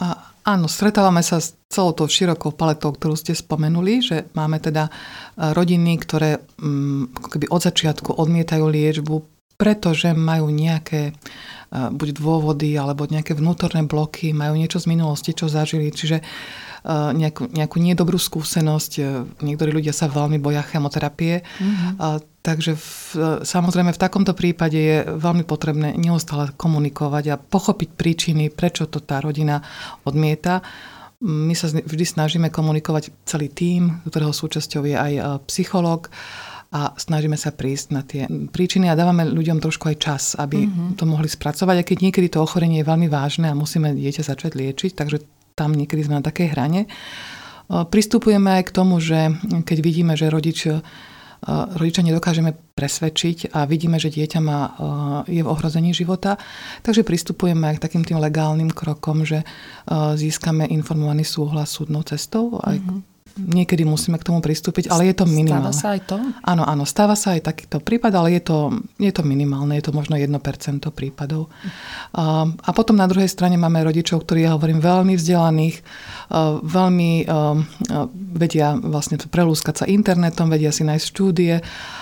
A, 0.00 0.32
áno, 0.48 0.66
stretávame 0.66 1.20
sa 1.20 1.38
s 1.38 1.52
celou 1.68 1.92
tou 1.92 2.08
širokou 2.08 2.56
paletou, 2.56 2.96
ktorú 2.96 3.14
ste 3.14 3.36
spomenuli, 3.36 4.00
že 4.00 4.16
máme 4.32 4.56
teda 4.58 4.88
e, 4.88 4.90
rodiny, 5.52 6.00
ktoré 6.00 6.40
m, 6.58 7.06
mm, 7.12 7.30
keby 7.30 7.46
od 7.52 7.60
začiatku 7.60 8.16
odmietajú 8.16 8.64
liečbu, 8.64 9.16
pretože 9.60 10.16
majú 10.16 10.48
nejaké 10.48 11.12
e, 11.12 11.12
buď 11.92 12.08
dôvody 12.16 12.74
alebo 12.80 13.04
nejaké 13.04 13.36
vnútorné 13.36 13.84
bloky, 13.84 14.32
majú 14.32 14.56
niečo 14.56 14.80
z 14.80 14.88
minulosti, 14.88 15.36
čo 15.36 15.52
zažili. 15.52 15.92
Čiže 15.92 16.18
Eh, 16.20 16.69
nejakú, 16.88 17.52
nejakú 17.52 17.76
nedobrú 17.76 18.16
skúsenosť. 18.16 18.92
Eh, 19.00 19.04
niektorí 19.44 19.70
ľudia 19.72 19.92
sa 19.92 20.08
veľmi 20.08 20.40
boja 20.40 20.64
chemoterapie. 20.64 21.44
Mm-hmm. 21.44 21.98
Takže 22.40 22.72
v, 22.72 22.88
samozrejme 23.44 23.92
v 23.92 24.00
takomto 24.00 24.32
prípade 24.32 24.78
je 24.80 24.98
veľmi 25.04 25.44
potrebné 25.44 25.92
neustále 26.00 26.56
komunikovať 26.56 27.24
a 27.28 27.36
pochopiť 27.36 27.88
príčiny, 28.00 28.48
prečo 28.48 28.88
to 28.88 29.04
tá 29.04 29.20
rodina 29.20 29.60
odmieta. 30.08 30.64
My 31.20 31.52
sa 31.52 31.68
vždy 31.68 32.04
snažíme 32.08 32.48
komunikovať 32.48 33.12
celý 33.28 33.52
tým, 33.52 34.00
ktorého 34.08 34.32
súčasťou 34.32 34.88
je 34.88 34.96
aj 34.96 35.44
psychológ 35.52 36.08
a 36.72 36.96
snažíme 36.96 37.36
sa 37.36 37.52
prísť 37.52 37.86
na 37.92 38.00
tie 38.06 38.24
príčiny 38.30 38.88
a 38.88 38.96
dávame 38.96 39.28
ľuďom 39.28 39.60
trošku 39.60 39.92
aj 39.92 39.96
čas, 40.00 40.22
aby 40.38 40.64
mm-hmm. 40.64 40.96
to 40.96 41.04
mohli 41.04 41.26
spracovať, 41.26 41.82
aj 41.82 41.86
keď 41.92 41.98
niekedy 41.98 42.26
to 42.32 42.40
ochorenie 42.40 42.80
je 42.80 42.88
veľmi 42.88 43.10
vážne 43.10 43.50
a 43.50 43.58
musíme 43.58 43.92
dieťa 43.92 44.22
začať 44.24 44.56
liečiť, 44.56 44.96
takže 44.96 45.18
tam 45.60 45.76
niekedy 45.76 46.08
sme 46.08 46.16
na 46.16 46.24
takej 46.24 46.56
hrane. 46.56 46.88
Pristupujeme 47.68 48.56
aj 48.56 48.72
k 48.72 48.74
tomu, 48.74 48.96
že 49.04 49.36
keď 49.68 49.78
vidíme, 49.84 50.16
že 50.16 50.32
rodič 50.32 50.64
rodiča 51.48 52.04
nedokážeme 52.04 52.52
presvedčiť 52.76 53.56
a 53.56 53.64
vidíme, 53.64 53.96
že 53.96 54.12
dieťa 54.12 54.40
má, 54.44 54.60
je 55.24 55.40
v 55.40 55.48
ohrození 55.48 55.96
života. 55.96 56.36
Takže 56.84 57.00
pristupujeme 57.00 57.64
aj 57.64 57.80
k 57.80 57.84
takým 57.88 58.04
tým 58.04 58.20
legálnym 58.20 58.68
krokom, 58.68 59.24
že 59.24 59.40
získame 60.20 60.68
informovaný 60.68 61.24
súhlas 61.24 61.72
súdnou 61.72 62.04
cestou, 62.04 62.60
aj 62.60 62.76
mm-hmm. 62.76 63.09
Niekedy 63.38 63.86
musíme 63.86 64.18
k 64.18 64.26
tomu 64.26 64.42
pristúpiť, 64.42 64.90
ale 64.90 65.10
je 65.10 65.14
to 65.14 65.24
minimálne. 65.28 65.70
Stáva 65.70 65.82
sa 65.82 65.88
aj 65.94 66.00
to? 66.08 66.16
Áno, 66.42 66.62
áno, 66.66 66.84
stáva 66.88 67.14
sa 67.14 67.38
aj 67.38 67.46
takýto 67.46 67.78
prípad, 67.78 68.12
ale 68.16 68.38
je 68.38 68.42
to, 68.42 68.58
je 68.98 69.12
to 69.14 69.22
minimálne, 69.22 69.76
je 69.78 69.84
to 69.86 69.92
možno 69.94 70.18
1% 70.18 70.32
prípadov. 70.90 71.50
A, 72.16 72.46
a 72.50 72.70
potom 72.74 72.98
na 72.98 73.06
druhej 73.06 73.30
strane 73.30 73.54
máme 73.54 73.80
rodičov, 73.86 74.26
ktorí, 74.26 74.46
ja 74.46 74.58
hovorím, 74.58 74.82
veľmi 74.82 75.14
vzdelaných, 75.14 75.76
veľmi 76.64 77.12
vedia 78.34 78.78
vlastne 78.78 79.18
prelúskať 79.18 79.74
sa 79.82 79.84
internetom, 79.86 80.50
vedia 80.50 80.70
si 80.70 80.86
nájsť 80.86 81.04
štúdie 81.04 81.54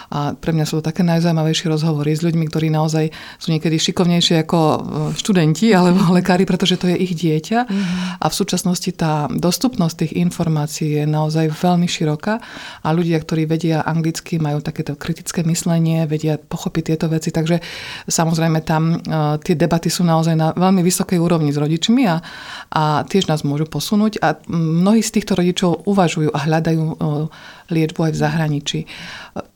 a 0.09 0.33
pre 0.33 0.57
mňa 0.57 0.65
sú 0.65 0.81
to 0.81 0.89
také 0.89 1.05
najzaujímavejšie 1.05 1.69
rozhovory 1.69 2.17
s 2.17 2.25
ľuďmi, 2.25 2.49
ktorí 2.49 2.73
naozaj 2.73 3.13
sú 3.37 3.53
niekedy 3.53 3.77
šikovnejšie 3.77 4.41
ako 4.49 4.59
e, 4.59 4.79
študenti 5.21 5.69
alebo 5.79 6.17
lekári, 6.17 6.49
pretože 6.49 6.81
to 6.81 6.89
je 6.89 6.97
ich 6.97 7.13
dieťa. 7.13 7.59
Mm-hmm. 7.69 8.25
A 8.25 8.27
v 8.27 8.35
súčasnosti 8.35 8.89
tá 8.97 9.29
dostupnosť 9.29 10.09
tých 10.09 10.13
informácií 10.17 11.05
je 11.05 11.05
naozaj 11.19 11.51
veľmi 11.51 11.91
široká 11.91 12.39
a 12.87 12.89
ľudia, 12.95 13.19
ktorí 13.19 13.51
vedia 13.51 13.83
anglicky, 13.83 14.39
majú 14.39 14.63
takéto 14.63 14.95
kritické 14.95 15.43
myslenie, 15.43 16.07
vedia 16.07 16.39
pochopiť 16.39 16.83
tieto 16.95 17.07
veci. 17.11 17.35
Takže 17.35 17.59
samozrejme 18.07 18.63
tam 18.63 19.03
uh, 19.03 19.37
tie 19.43 19.59
debaty 19.59 19.91
sú 19.91 20.07
naozaj 20.07 20.39
na 20.39 20.55
veľmi 20.55 20.87
vysokej 20.87 21.19
úrovni 21.19 21.51
s 21.51 21.59
rodičmi 21.59 22.07
a, 22.07 22.23
a 22.71 23.03
tiež 23.03 23.27
nás 23.27 23.43
môžu 23.43 23.67
posunúť. 23.67 24.23
A 24.23 24.39
mnohí 24.49 25.03
z 25.03 25.19
týchto 25.19 25.35
rodičov 25.35 25.83
uvažujú 25.91 26.31
a 26.31 26.39
hľadajú 26.47 26.83
uh, 26.87 27.27
liečbu 27.69 28.01
aj 28.09 28.13
v 28.17 28.21
zahraničí. 28.21 28.81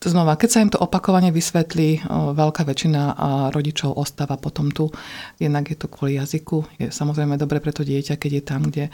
Znova, 0.04 0.36
keď 0.36 0.48
sa 0.48 0.62
im 0.62 0.70
to 0.70 0.78
opakovane 0.78 1.32
vysvetlí, 1.32 2.04
veľká 2.36 2.62
väčšina 2.68 3.02
rodičov 3.50 3.96
ostáva 3.96 4.36
potom 4.36 4.68
tu. 4.68 4.92
Jednak 5.40 5.72
je 5.72 5.76
to 5.80 5.88
kvôli 5.88 6.20
jazyku, 6.20 6.64
je 6.76 6.92
samozrejme 6.92 7.40
dobre 7.40 7.58
pre 7.58 7.72
to 7.72 7.82
dieťa, 7.82 8.20
keď 8.20 8.30
je 8.32 8.42
tam, 8.44 8.60
kde 8.68 8.84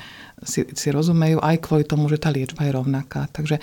si, 0.47 0.63
si 0.71 0.89
rozumejú, 0.95 1.43
aj 1.43 1.57
kvôli 1.65 1.83
tomu, 1.83 2.07
že 2.07 2.23
tá 2.23 2.31
liečba 2.31 2.65
je 2.65 2.73
rovnaká. 2.73 3.27
Takže 3.35 3.59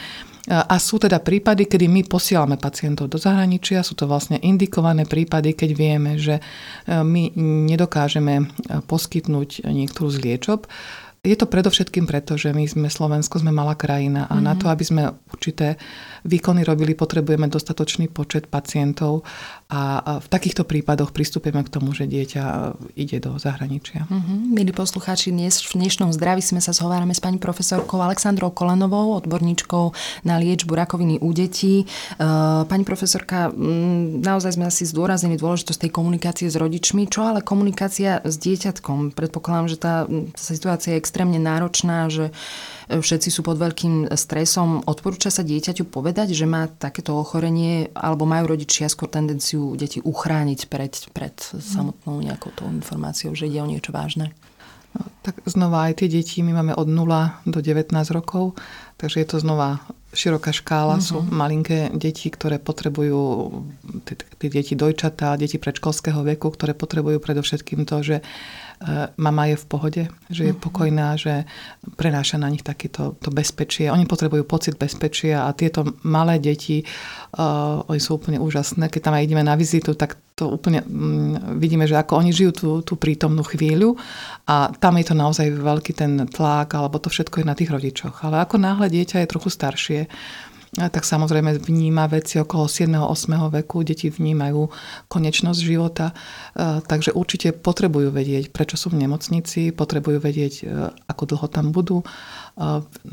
a 0.45 0.77
sú 0.77 1.01
teda 1.01 1.25
prípady, 1.25 1.65
kedy 1.65 1.89
my 1.89 2.05
posielame 2.05 2.61
pacientov 2.61 3.09
do 3.09 3.17
zahraničia, 3.17 3.81
sú 3.81 3.97
to 3.97 4.05
vlastne 4.05 4.37
indikované 4.37 5.09
prípady, 5.09 5.57
keď 5.57 5.69
vieme, 5.73 6.21
že 6.21 6.37
my 6.85 7.33
nedokážeme 7.65 8.53
poskytnúť 8.85 9.65
niektorú 9.65 10.13
z 10.13 10.17
liečob, 10.21 10.69
je 11.25 11.33
to 11.33 11.49
predovšetkým 11.49 12.05
preto, 12.05 12.37
že 12.37 12.53
my 12.53 12.69
sme 12.69 12.87
Slovensko, 12.87 13.41
sme 13.41 13.49
malá 13.49 13.73
krajina 13.73 14.29
a 14.29 14.37
mm-hmm. 14.37 14.45
na 14.45 14.53
mhm. 14.53 14.59
to, 14.61 14.65
aby 14.69 14.83
sme 14.85 15.03
určité 15.33 15.81
výkony 16.25 16.65
robili, 16.65 16.97
potrebujeme 16.97 17.49
dostatočný 17.49 18.09
počet 18.09 18.49
pacientov 18.49 19.25
a 19.69 20.17
v 20.21 20.27
takýchto 20.29 20.65
prípadoch 20.65 21.09
pristúpime 21.09 21.61
k 21.65 21.73
tomu, 21.73 21.93
že 21.93 22.05
dieťa 22.05 22.73
ide 22.97 23.17
do 23.21 23.37
zahraničia. 23.37 24.05
Mm-hmm. 24.05 24.37
Milí 24.53 24.73
poslucháči, 24.73 25.33
dnes 25.33 25.61
v 25.61 25.81
dnešnom 25.81 26.13
zdraví 26.13 26.41
sme 26.41 26.61
sa 26.61 26.73
zhovárame 26.73 27.13
s 27.13 27.21
pani 27.21 27.41
profesorkou 27.41 27.97
Aleksandrou 28.01 28.53
Kolanovou, 28.53 29.17
odborníčkou 29.21 29.93
na 30.25 30.37
liečbu 30.37 30.73
rakoviny 30.73 31.21
u 31.21 31.29
detí. 31.33 31.85
E, 31.85 31.85
pani 32.65 32.85
profesorka, 32.85 33.49
naozaj 34.21 34.57
sme 34.57 34.69
asi 34.69 34.85
zdôraznili 34.85 35.37
dôležitosť 35.37 35.89
tej 35.89 35.91
komunikácie 35.93 36.45
s 36.49 36.57
rodičmi. 36.57 37.09
Čo 37.09 37.33
ale 37.33 37.45
komunikácia 37.45 38.21
s 38.21 38.37
dieťatkom? 38.37 39.17
Predpokladám, 39.17 39.67
že 39.69 39.77
tá 39.77 39.93
situácia 40.37 40.97
je 40.97 41.01
extrémne 41.15 41.39
náročná, 41.39 42.11
že 42.11 42.35
všetci 42.91 43.31
sú 43.31 43.39
pod 43.39 43.55
veľkým 43.55 44.11
stresom. 44.11 44.83
Odporúča 44.83 45.31
sa 45.31 45.47
dieťaťu 45.47 45.87
povedať, 45.87 46.35
že 46.35 46.43
má 46.43 46.67
takéto 46.67 47.15
ochorenie, 47.15 47.87
alebo 47.95 48.27
majú 48.27 48.51
rodičia 48.51 48.91
skôr 48.91 49.07
tendenciu 49.07 49.79
deti 49.79 50.03
uchrániť 50.03 50.67
pred, 50.67 50.91
pred 51.15 51.31
samotnou 51.39 52.19
nejakou 52.19 52.51
tou 52.51 52.67
informáciou, 52.67 53.31
že 53.31 53.47
ide 53.47 53.63
o 53.63 53.71
niečo 53.71 53.95
vážne? 53.95 54.35
No, 54.91 55.07
tak 55.23 55.39
znova 55.47 55.87
aj 55.87 56.03
tie 56.03 56.11
deti, 56.11 56.43
my 56.43 56.51
máme 56.51 56.75
od 56.75 56.87
0 56.91 57.47
do 57.47 57.59
19 57.63 57.95
rokov, 58.11 58.59
takže 58.99 59.23
je 59.23 59.27
to 59.31 59.37
znova 59.39 59.79
široká 60.11 60.51
škála. 60.51 60.99
Uh-huh. 60.99 61.07
Sú 61.15 61.17
mhm. 61.23 61.31
malinké 61.31 61.79
deti, 61.95 62.27
ktoré 62.27 62.59
potrebujú, 62.59 63.23
tie 64.03 64.49
deti 64.51 64.75
dojčatá, 64.75 65.39
deti 65.39 65.55
predškolského 65.63 66.27
veku, 66.27 66.51
ktoré 66.51 66.75
potrebujú 66.75 67.23
predovšetkým 67.23 67.87
to, 67.87 68.03
že 68.03 68.15
E, 68.19 68.64
mama 69.15 69.43
je 69.49 69.55
v 69.55 69.65
pohode, 69.65 70.03
že 70.29 70.51
je 70.51 70.53
mhm. 70.53 70.61
pokojná, 70.61 71.15
že 71.15 71.47
prenáša 71.95 72.35
na 72.35 72.51
nich 72.51 72.61
takéto 72.61 73.15
to 73.17 73.31
bezpečie. 73.31 73.87
Oni 73.87 74.03
potrebujú 74.03 74.43
pocit 74.43 74.75
bezpečia 74.75 75.47
a 75.47 75.55
tieto 75.55 75.85
malé 76.03 76.37
deti, 76.37 76.83
uh, 76.83 77.81
oni 77.87 77.99
sú 78.01 78.19
úplne 78.19 78.37
úžasné. 78.37 78.91
Keď 78.91 79.01
tam 79.01 79.15
aj 79.15 79.25
ideme 79.25 79.43
na 79.45 79.55
vizitu, 79.55 79.95
tak 79.95 80.19
to 80.35 80.51
úplne 80.51 80.83
um, 80.83 81.39
vidíme, 81.55 81.87
že 81.87 81.95
ako 81.95 82.19
oni 82.19 82.35
žijú 82.35 82.51
tú, 82.51 82.69
tú 82.83 82.93
prítomnú 82.99 83.41
chvíľu 83.47 83.95
a 84.43 84.69
tam 84.75 84.99
je 84.99 85.05
to 85.07 85.15
naozaj 85.15 85.47
veľký 85.47 85.95
ten 85.95 86.27
tlak, 86.27 86.75
alebo 86.75 86.99
to 86.99 87.07
všetko 87.07 87.41
je 87.41 87.45
na 87.47 87.55
tých 87.55 87.71
rodičoch. 87.71 88.27
Ale 88.27 88.43
ako 88.43 88.59
náhle 88.59 88.91
dieťa 88.91 89.23
je 89.23 89.31
trochu 89.31 89.49
staršie, 89.49 89.99
tak 90.75 91.07
samozrejme 91.07 91.55
vníma 91.63 92.11
veci 92.11 92.35
okolo 92.35 92.67
7-8 92.67 93.63
veku. 93.63 93.87
Deti 93.87 94.11
vnímajú 94.11 94.67
konečnosť 95.07 95.59
života, 95.63 96.11
e, 96.11 96.83
takže 96.83 97.15
určite 97.15 97.55
potrebujú 97.55 98.11
vedieť, 98.11 98.51
prečo 98.51 98.75
sú 98.75 98.91
v 98.91 99.07
nemocnici, 99.07 99.71
potrebujú 99.71 100.19
vedieť, 100.19 100.53
e, 100.61 100.63
ako 101.07 101.23
dlho 101.31 101.47
tam 101.47 101.71
budú 101.71 102.03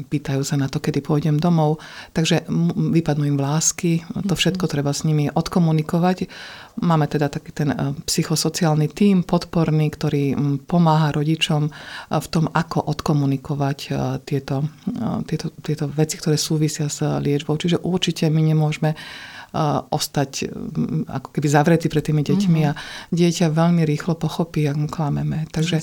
pýtajú 0.06 0.46
sa 0.46 0.54
na 0.54 0.70
to, 0.70 0.78
kedy 0.78 1.02
pôjdem 1.02 1.34
domov, 1.34 1.82
takže 2.14 2.46
vypadnú 2.94 3.26
im 3.26 3.38
vlásky, 3.38 4.06
to 4.22 4.38
všetko 4.38 4.70
treba 4.70 4.94
s 4.94 5.02
nimi 5.02 5.26
odkomunikovať. 5.34 6.30
Máme 6.78 7.04
teda 7.10 7.28
taký 7.28 7.50
ten 7.52 7.68
e, 7.74 7.76
psychosociálny 8.06 8.88
tím 8.96 9.26
podporný, 9.26 9.92
ktorý 9.92 10.32
pomáha 10.64 11.12
rodičom 11.12 11.68
e, 11.68 11.70
v 12.16 12.26
tom, 12.32 12.48
ako 12.48 12.86
odkomunikovať 12.86 13.78
e, 13.82 13.88
tieto, 14.24 14.64
tieto, 15.28 15.52
tieto 15.60 15.84
veci, 15.90 16.16
ktoré 16.16 16.38
súvisia 16.38 16.86
s 16.88 17.02
liečbou. 17.02 17.51
Čiže 17.56 17.82
určite 17.82 18.28
my 18.28 18.42
nemôžeme 18.42 18.96
ostať 19.92 20.48
ako 21.12 21.28
keby 21.28 21.48
zavretý 21.48 21.92
pred 21.92 22.00
tými 22.00 22.24
deťmi 22.24 22.60
mm-hmm. 22.64 22.72
a 22.72 23.12
dieťa 23.12 23.52
veľmi 23.52 23.84
rýchlo 23.84 24.16
pochopí, 24.16 24.64
ak 24.64 24.76
mu 24.80 24.88
klameme. 24.88 25.44
Takže, 25.52 25.76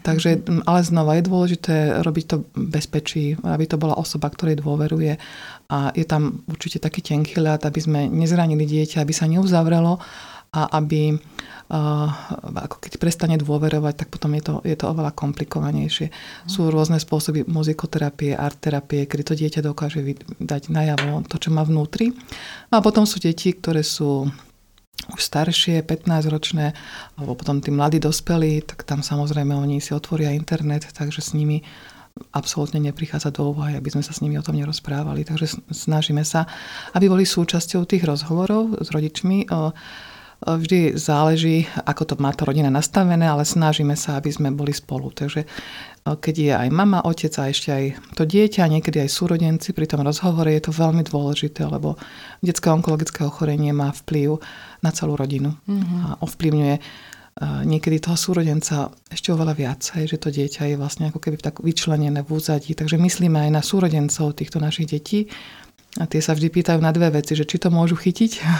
takže, 0.00 0.40
ale 0.64 0.80
znova 0.80 1.20
je 1.20 1.28
dôležité 1.28 2.00
robiť 2.00 2.24
to 2.24 2.36
bezpečí, 2.56 3.36
aby 3.44 3.68
to 3.68 3.76
bola 3.76 4.00
osoba, 4.00 4.32
ktorej 4.32 4.64
dôveruje. 4.64 5.20
A 5.68 5.92
je 5.92 6.08
tam 6.08 6.40
určite 6.48 6.80
taký 6.80 7.04
tenký 7.04 7.36
ľad, 7.44 7.68
aby 7.68 7.80
sme 7.84 8.00
nezranili 8.08 8.64
dieťa, 8.64 9.04
aby 9.04 9.12
sa 9.12 9.28
neuzavrelo 9.28 10.00
a 10.50 10.66
aby 10.78 11.14
ako 12.50 12.82
keď 12.82 12.98
prestane 12.98 13.38
dôverovať, 13.38 13.94
tak 13.94 14.08
potom 14.10 14.34
je 14.34 14.42
to, 14.42 14.54
je 14.66 14.74
to 14.74 14.90
oveľa 14.90 15.14
komplikovanejšie. 15.14 16.10
Sú 16.50 16.66
rôzne 16.66 16.98
spôsoby 16.98 17.46
muzikoterapie, 17.46 18.34
art 18.34 18.58
terapie, 18.58 19.06
kedy 19.06 19.22
to 19.22 19.34
dieťa 19.38 19.62
dokáže 19.62 20.02
dať 20.42 20.74
najavo 20.74 21.22
to, 21.30 21.38
čo 21.38 21.54
má 21.54 21.62
vnútri. 21.62 22.10
No 22.74 22.82
a 22.82 22.84
potom 22.84 23.06
sú 23.06 23.22
deti, 23.22 23.54
ktoré 23.54 23.86
sú 23.86 24.26
už 25.14 25.20
staršie, 25.22 25.86
15-ročné, 25.86 26.74
alebo 27.14 27.38
potom 27.38 27.62
tí 27.62 27.70
mladí 27.70 28.02
dospelí, 28.02 28.66
tak 28.66 28.82
tam 28.82 29.06
samozrejme 29.06 29.54
oni 29.54 29.78
si 29.78 29.94
otvoria 29.94 30.34
internet, 30.34 30.90
takže 30.90 31.22
s 31.22 31.30
nimi 31.38 31.62
absolútne 32.34 32.82
neprichádza 32.82 33.30
do 33.30 33.54
úvahy, 33.54 33.78
aby 33.78 33.88
sme 33.94 34.02
sa 34.02 34.10
s 34.10 34.20
nimi 34.20 34.36
o 34.36 34.44
tom 34.44 34.58
nerozprávali. 34.58 35.22
Takže 35.22 35.62
snažíme 35.70 36.26
sa, 36.26 36.50
aby 36.98 37.06
boli 37.06 37.22
súčasťou 37.22 37.86
tých 37.86 38.02
rozhovorov 38.02 38.82
s 38.82 38.90
rodičmi 38.90 39.46
Vždy 40.40 40.96
záleží, 40.96 41.68
ako 41.84 42.02
to 42.08 42.14
má 42.16 42.32
to 42.32 42.48
rodina 42.48 42.72
nastavené, 42.72 43.28
ale 43.28 43.44
snažíme 43.44 43.92
sa, 43.92 44.16
aby 44.16 44.32
sme 44.32 44.48
boli 44.48 44.72
spolu. 44.72 45.12
Takže 45.12 45.44
keď 46.00 46.34
je 46.40 46.52
aj 46.56 46.68
mama, 46.72 47.04
otec 47.04 47.28
a 47.36 47.52
ešte 47.52 47.68
aj 47.68 47.84
to 48.16 48.24
dieťa, 48.24 48.72
niekedy 48.72 49.04
aj 49.04 49.12
súrodenci 49.12 49.76
pri 49.76 49.84
tom 49.84 50.00
rozhovore, 50.00 50.48
je 50.48 50.64
to 50.64 50.72
veľmi 50.72 51.04
dôležité, 51.04 51.68
lebo 51.68 52.00
detské 52.40 52.72
onkologické 52.72 53.20
ochorenie 53.20 53.76
má 53.76 53.92
vplyv 53.92 54.40
na 54.80 54.90
celú 54.96 55.20
rodinu 55.20 55.52
mm-hmm. 55.68 55.98
a 56.08 56.08
ovplyvňuje 56.24 56.74
niekedy 57.40 58.04
toho 58.04 58.16
súrodenca 58.20 58.92
ešte 59.08 59.32
oveľa 59.32 59.54
viac, 59.56 59.80
hej, 59.96 60.12
že 60.12 60.20
to 60.20 60.28
dieťa 60.28 60.72
je 60.72 60.76
vlastne 60.76 61.08
ako 61.08 61.24
keby 61.24 61.40
tak 61.40 61.64
vyčlenené 61.64 62.20
v 62.20 62.36
úzadí. 62.36 62.76
Takže 62.76 63.00
myslíme 63.00 63.48
aj 63.48 63.50
na 63.54 63.62
súrodencov 63.64 64.36
týchto 64.36 64.60
našich 64.60 64.88
detí 64.88 65.24
A 66.00 66.08
tie 66.08 66.24
sa 66.24 66.32
vždy 66.32 66.48
pýtajú 66.48 66.80
na 66.80 66.90
dve 66.96 67.12
veci, 67.12 67.36
že 67.36 67.44
či 67.44 67.60
to 67.60 67.68
môžu 67.68 67.92
chytiť 67.94 68.32
a, 68.44 68.54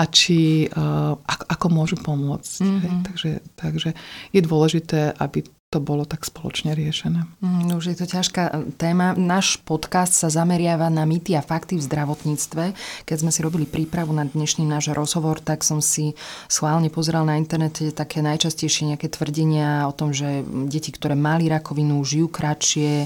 a 0.00 0.02
či, 0.08 0.64
uh, 0.72 1.12
ako, 1.20 1.44
ako 1.44 1.66
môžu 1.68 1.96
pomôcť. 2.00 2.64
Mm-hmm. 2.64 2.80
Hej, 2.80 2.92
takže, 3.04 3.30
takže 3.60 3.90
je 4.32 4.40
dôležité, 4.40 5.12
aby 5.20 5.44
to 5.68 5.84
bolo 5.84 6.08
tak 6.08 6.24
spoločne 6.24 6.72
riešené. 6.72 7.28
Mm, 7.44 7.76
už 7.76 7.92
je 7.92 7.96
to 8.00 8.08
ťažká 8.08 8.42
e, 8.48 8.52
téma. 8.80 9.12
Náš 9.12 9.60
podcast 9.60 10.16
sa 10.16 10.32
zameriava 10.32 10.88
na 10.88 11.04
mýty 11.04 11.36
a 11.36 11.44
fakty 11.44 11.76
v 11.76 11.84
zdravotníctve. 11.84 12.64
Keď 13.04 13.16
sme 13.20 13.28
si 13.28 13.44
robili 13.44 13.68
prípravu 13.68 14.16
na 14.16 14.24
dnešný 14.24 14.64
náš 14.64 14.96
rozhovor, 14.96 15.44
tak 15.44 15.60
som 15.60 15.84
si 15.84 16.16
schválne 16.48 16.88
pozeral 16.88 17.28
na 17.28 17.36
internete 17.36 17.92
také 17.92 18.24
najčastejšie 18.24 18.96
nejaké 18.96 19.12
tvrdenia 19.12 19.84
o 19.84 19.92
tom, 19.92 20.16
že 20.16 20.40
deti, 20.72 20.88
ktoré 20.88 21.12
mali 21.12 21.52
rakovinu, 21.52 22.00
žijú 22.00 22.32
kratšie 22.32 23.04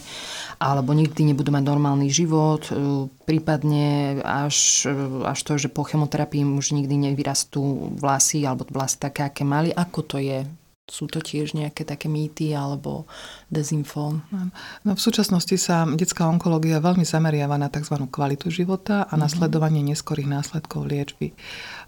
alebo 0.62 0.94
nikdy 0.94 1.34
nebudú 1.34 1.50
mať 1.50 1.66
normálny 1.66 2.14
život, 2.14 2.70
e, 2.70 3.10
prípadne 3.26 4.22
až, 4.22 4.86
e, 4.86 5.26
až 5.26 5.38
to, 5.42 5.58
že 5.58 5.66
po 5.66 5.82
chemoterapii 5.82 6.46
už 6.46 6.78
nikdy 6.78 7.10
nevyrastú 7.10 7.90
vlasy 7.98 8.46
alebo 8.46 8.70
vlasy 8.70 9.02
také, 9.02 9.26
aké 9.26 9.42
mali. 9.42 9.74
Ako 9.74 10.06
to 10.06 10.22
je? 10.22 10.61
Sú 10.92 11.08
to 11.08 11.24
tiež 11.24 11.56
nejaké 11.56 11.88
také 11.88 12.12
mýty 12.12 12.52
alebo 12.52 13.08
dezinfo? 13.48 14.20
No, 14.84 14.92
v 14.92 15.00
súčasnosti 15.00 15.56
sa 15.56 15.88
detská 15.88 16.28
onkológia 16.28 16.84
veľmi 16.84 17.08
zameriava 17.08 17.56
na 17.56 17.72
tzv. 17.72 17.96
kvalitu 18.12 18.52
života 18.52 19.08
a 19.08 19.16
na 19.16 19.24
mm-hmm. 19.24 19.32
sledovanie 19.40 19.80
neskorých 19.88 20.28
následkov 20.28 20.84
liečby. 20.84 21.32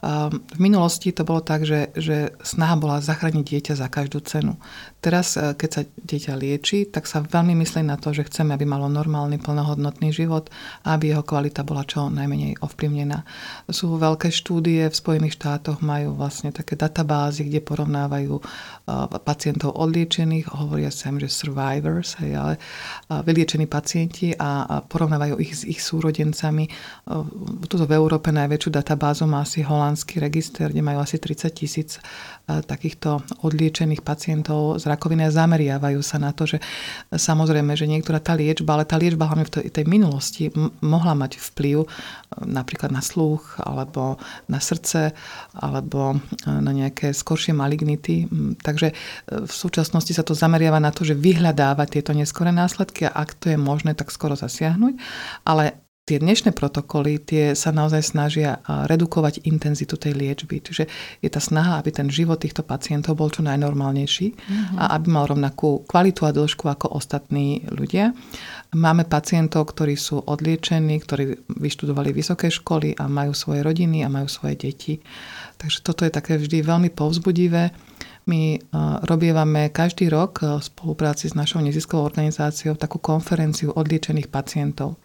V 0.01 0.59
minulosti 0.59 1.13
to 1.13 1.29
bolo 1.29 1.45
tak, 1.45 1.69
že, 1.69 1.93
že 1.93 2.33
snaha 2.41 2.81
bola 2.81 3.05
zachrániť 3.05 3.45
dieťa 3.45 3.75
za 3.77 3.93
každú 3.93 4.25
cenu. 4.25 4.57
Teraz, 5.05 5.39
e, 5.39 5.55
keď 5.55 5.71
sa 5.71 5.83
dieťa 5.85 6.35
lieči, 6.35 6.91
tak 6.91 7.07
sa 7.07 7.23
veľmi 7.23 7.55
myslí 7.63 7.87
na 7.87 7.97
to, 7.97 8.11
že 8.11 8.27
chceme, 8.27 8.57
aby 8.57 8.67
malo 8.67 8.91
normálny, 8.91 9.39
plnohodnotný 9.39 10.11
život 10.11 10.51
a 10.83 10.99
aby 10.99 11.15
jeho 11.15 11.23
kvalita 11.23 11.63
bola 11.63 11.87
čo 11.87 12.11
najmenej 12.11 12.59
ovplyvnená. 12.59 13.25
Sú 13.71 13.95
veľké 13.95 14.35
štúdie, 14.35 14.85
v 14.91 14.97
Spojených 14.97 15.39
štátoch 15.39 15.81
majú 15.81 16.19
vlastne 16.19 16.51
také 16.51 16.75
databázy, 16.75 17.47
kde 17.47 17.65
porovnávajú 17.65 18.35
e, 18.37 18.43
pacientov 19.25 19.79
odliečených, 19.79 20.51
hovoria 20.53 20.91
sa 20.91 21.15
im, 21.15 21.23
že 21.23 21.31
survivors, 21.31 22.19
hej, 22.19 22.35
ale 22.35 22.55
vyliečení 23.09 23.65
pacienti 23.71 24.37
a 24.37 24.83
porovnávajú 24.85 25.39
ich 25.39 25.53
s 25.55 25.63
ich 25.65 25.81
súrodencami. 25.81 26.67
E, 26.67 26.71
tuto 27.71 27.85
v 27.87 27.95
Európe 27.95 28.35
najväčšiu 28.35 28.71
databázu 28.75 29.25
má 29.25 29.47
asi 29.47 29.63
Holand 29.63 29.85
holandský 29.85 30.17
register, 30.17 30.73
kde 30.73 30.81
majú 30.81 31.05
asi 31.05 31.21
30 31.21 31.53
tisíc 31.53 32.01
e, 32.01 32.01
takýchto 32.65 33.21
odliečených 33.45 34.01
pacientov 34.01 34.81
z 34.81 34.91
rakoviny 34.95 35.29
a 35.29 35.35
zameriavajú 35.35 36.01
sa 36.01 36.17
na 36.17 36.33
to, 36.33 36.49
že 36.49 36.59
samozrejme, 37.13 37.75
že 37.77 37.91
niektorá 37.91 38.23
tá 38.23 38.33
liečba, 38.33 38.79
ale 38.79 38.89
tá 38.89 38.97
liečba 38.97 39.29
hlavne 39.29 39.47
v 39.47 39.71
tej, 39.71 39.85
minulosti 39.85 40.49
mohla 40.81 41.13
mať 41.13 41.37
vplyv 41.53 41.85
e, 41.85 41.89
napríklad 42.49 42.91
na 42.91 43.05
sluch, 43.05 43.61
alebo 43.61 44.17
na 44.49 44.59
srdce, 44.59 45.13
alebo 45.53 46.17
e, 46.17 46.49
na 46.49 46.73
nejaké 46.73 47.13
skoršie 47.13 47.53
malignity. 47.53 48.27
Takže 48.65 48.97
v 49.29 49.53
súčasnosti 49.53 50.11
sa 50.15 50.25
to 50.25 50.33
zameriava 50.33 50.81
na 50.81 50.95
to, 50.95 51.05
že 51.05 51.19
vyhľadávať 51.19 52.01
tieto 52.01 52.13
neskoré 52.17 52.55
následky 52.55 53.07
a 53.07 53.15
ak 53.15 53.37
to 53.37 53.53
je 53.53 53.59
možné, 53.61 53.93
tak 53.93 54.15
skoro 54.15 54.39
zasiahnuť. 54.39 54.95
Ale 55.45 55.84
tie 56.05 56.21
dnešné 56.21 56.53
protokoly 56.53 57.17
tie 57.17 57.57
sa 57.57 57.73
naozaj 57.73 58.05
snažia 58.05 58.61
redukovať 58.69 59.49
intenzitu 59.49 59.97
tej 59.97 60.13
liečby. 60.13 60.61
Čiže 60.61 60.85
je 61.25 61.29
tá 61.33 61.41
snaha, 61.41 61.81
aby 61.81 61.97
ten 61.97 62.13
život 62.13 62.45
týchto 62.45 62.61
pacientov 62.61 63.17
bol 63.17 63.33
čo 63.33 63.41
najnormálnejší 63.41 64.27
mm-hmm. 64.37 64.77
a 64.85 65.01
aby 65.01 65.07
mal 65.09 65.25
rovnakú 65.25 65.89
kvalitu 65.89 66.29
a 66.29 66.37
dĺžku 66.37 66.69
ako 66.69 66.93
ostatní 66.93 67.65
ľudia. 67.73 68.13
Máme 68.77 69.09
pacientov, 69.09 69.73
ktorí 69.73 69.97
sú 69.97 70.21
odliečení, 70.21 71.01
ktorí 71.01 71.41
vyštudovali 71.49 72.13
vysoké 72.13 72.53
školy 72.53 73.01
a 73.01 73.09
majú 73.09 73.33
svoje 73.33 73.65
rodiny 73.65 74.05
a 74.05 74.13
majú 74.13 74.29
svoje 74.29 74.61
deti. 74.61 75.01
Takže 75.57 75.81
toto 75.81 76.05
je 76.05 76.13
také 76.13 76.37
vždy 76.37 76.61
veľmi 76.61 76.93
povzbudivé. 76.93 77.73
My 78.25 78.57
robievame 79.05 79.69
každý 79.69 80.09
rok 80.09 80.41
v 80.41 80.65
spolupráci 80.65 81.29
s 81.29 81.37
našou 81.37 81.61
neziskovou 81.61 82.09
organizáciou 82.09 82.73
takú 82.73 82.97
konferenciu 82.97 83.77
odliečených 83.77 84.33
pacientov. 84.33 84.97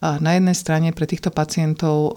Na 0.00 0.32
jednej 0.32 0.56
strane 0.56 0.88
pre 0.96 1.04
týchto 1.04 1.28
pacientov 1.28 1.96
e, 2.00 2.12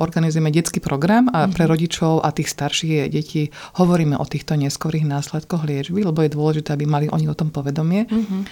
organizujeme 0.00 0.48
detský 0.48 0.80
program 0.80 1.28
a 1.28 1.44
pre 1.44 1.68
mhm. 1.68 1.70
rodičov 1.76 2.24
a 2.24 2.32
tých 2.32 2.48
starších 2.48 3.12
detí 3.12 3.52
hovoríme 3.76 4.16
o 4.16 4.24
týchto 4.24 4.56
neskorých 4.56 5.04
následkoch 5.04 5.68
liečby, 5.68 6.08
lebo 6.08 6.24
je 6.24 6.32
dôležité, 6.32 6.72
aby 6.72 6.88
mali 6.88 7.06
oni 7.12 7.28
o 7.28 7.36
tom 7.36 7.52
povedomie. 7.52 8.08
Mm-hmm. 8.08 8.42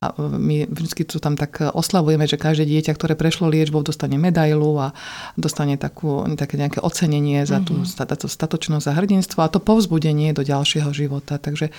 A 0.00 0.06
e, 0.16 0.32
my 0.32 0.56
vždy 0.64 1.12
tu 1.12 1.20
tam 1.20 1.36
tak 1.36 1.60
oslavujeme, 1.60 2.24
že 2.24 2.40
každé 2.40 2.64
dieťa, 2.64 2.96
ktoré 2.96 3.20
prešlo 3.20 3.52
liečbou, 3.52 3.84
dostane 3.84 4.16
medailu 4.16 4.80
a 4.80 4.96
dostane 5.36 5.76
takú, 5.76 6.24
také 6.32 6.56
nejaké 6.56 6.80
ocenenie 6.80 7.44
za 7.44 7.60
tú, 7.60 7.84
tú 7.84 8.28
statočnosť 8.32 8.86
a 8.88 8.96
hrdinstvo 8.96 9.44
a 9.44 9.52
to 9.52 9.60
povzbudenie 9.60 10.32
do 10.32 10.40
ďalšieho 10.40 10.88
života. 10.92 11.40
Takže 11.40 11.68
e, 11.68 11.72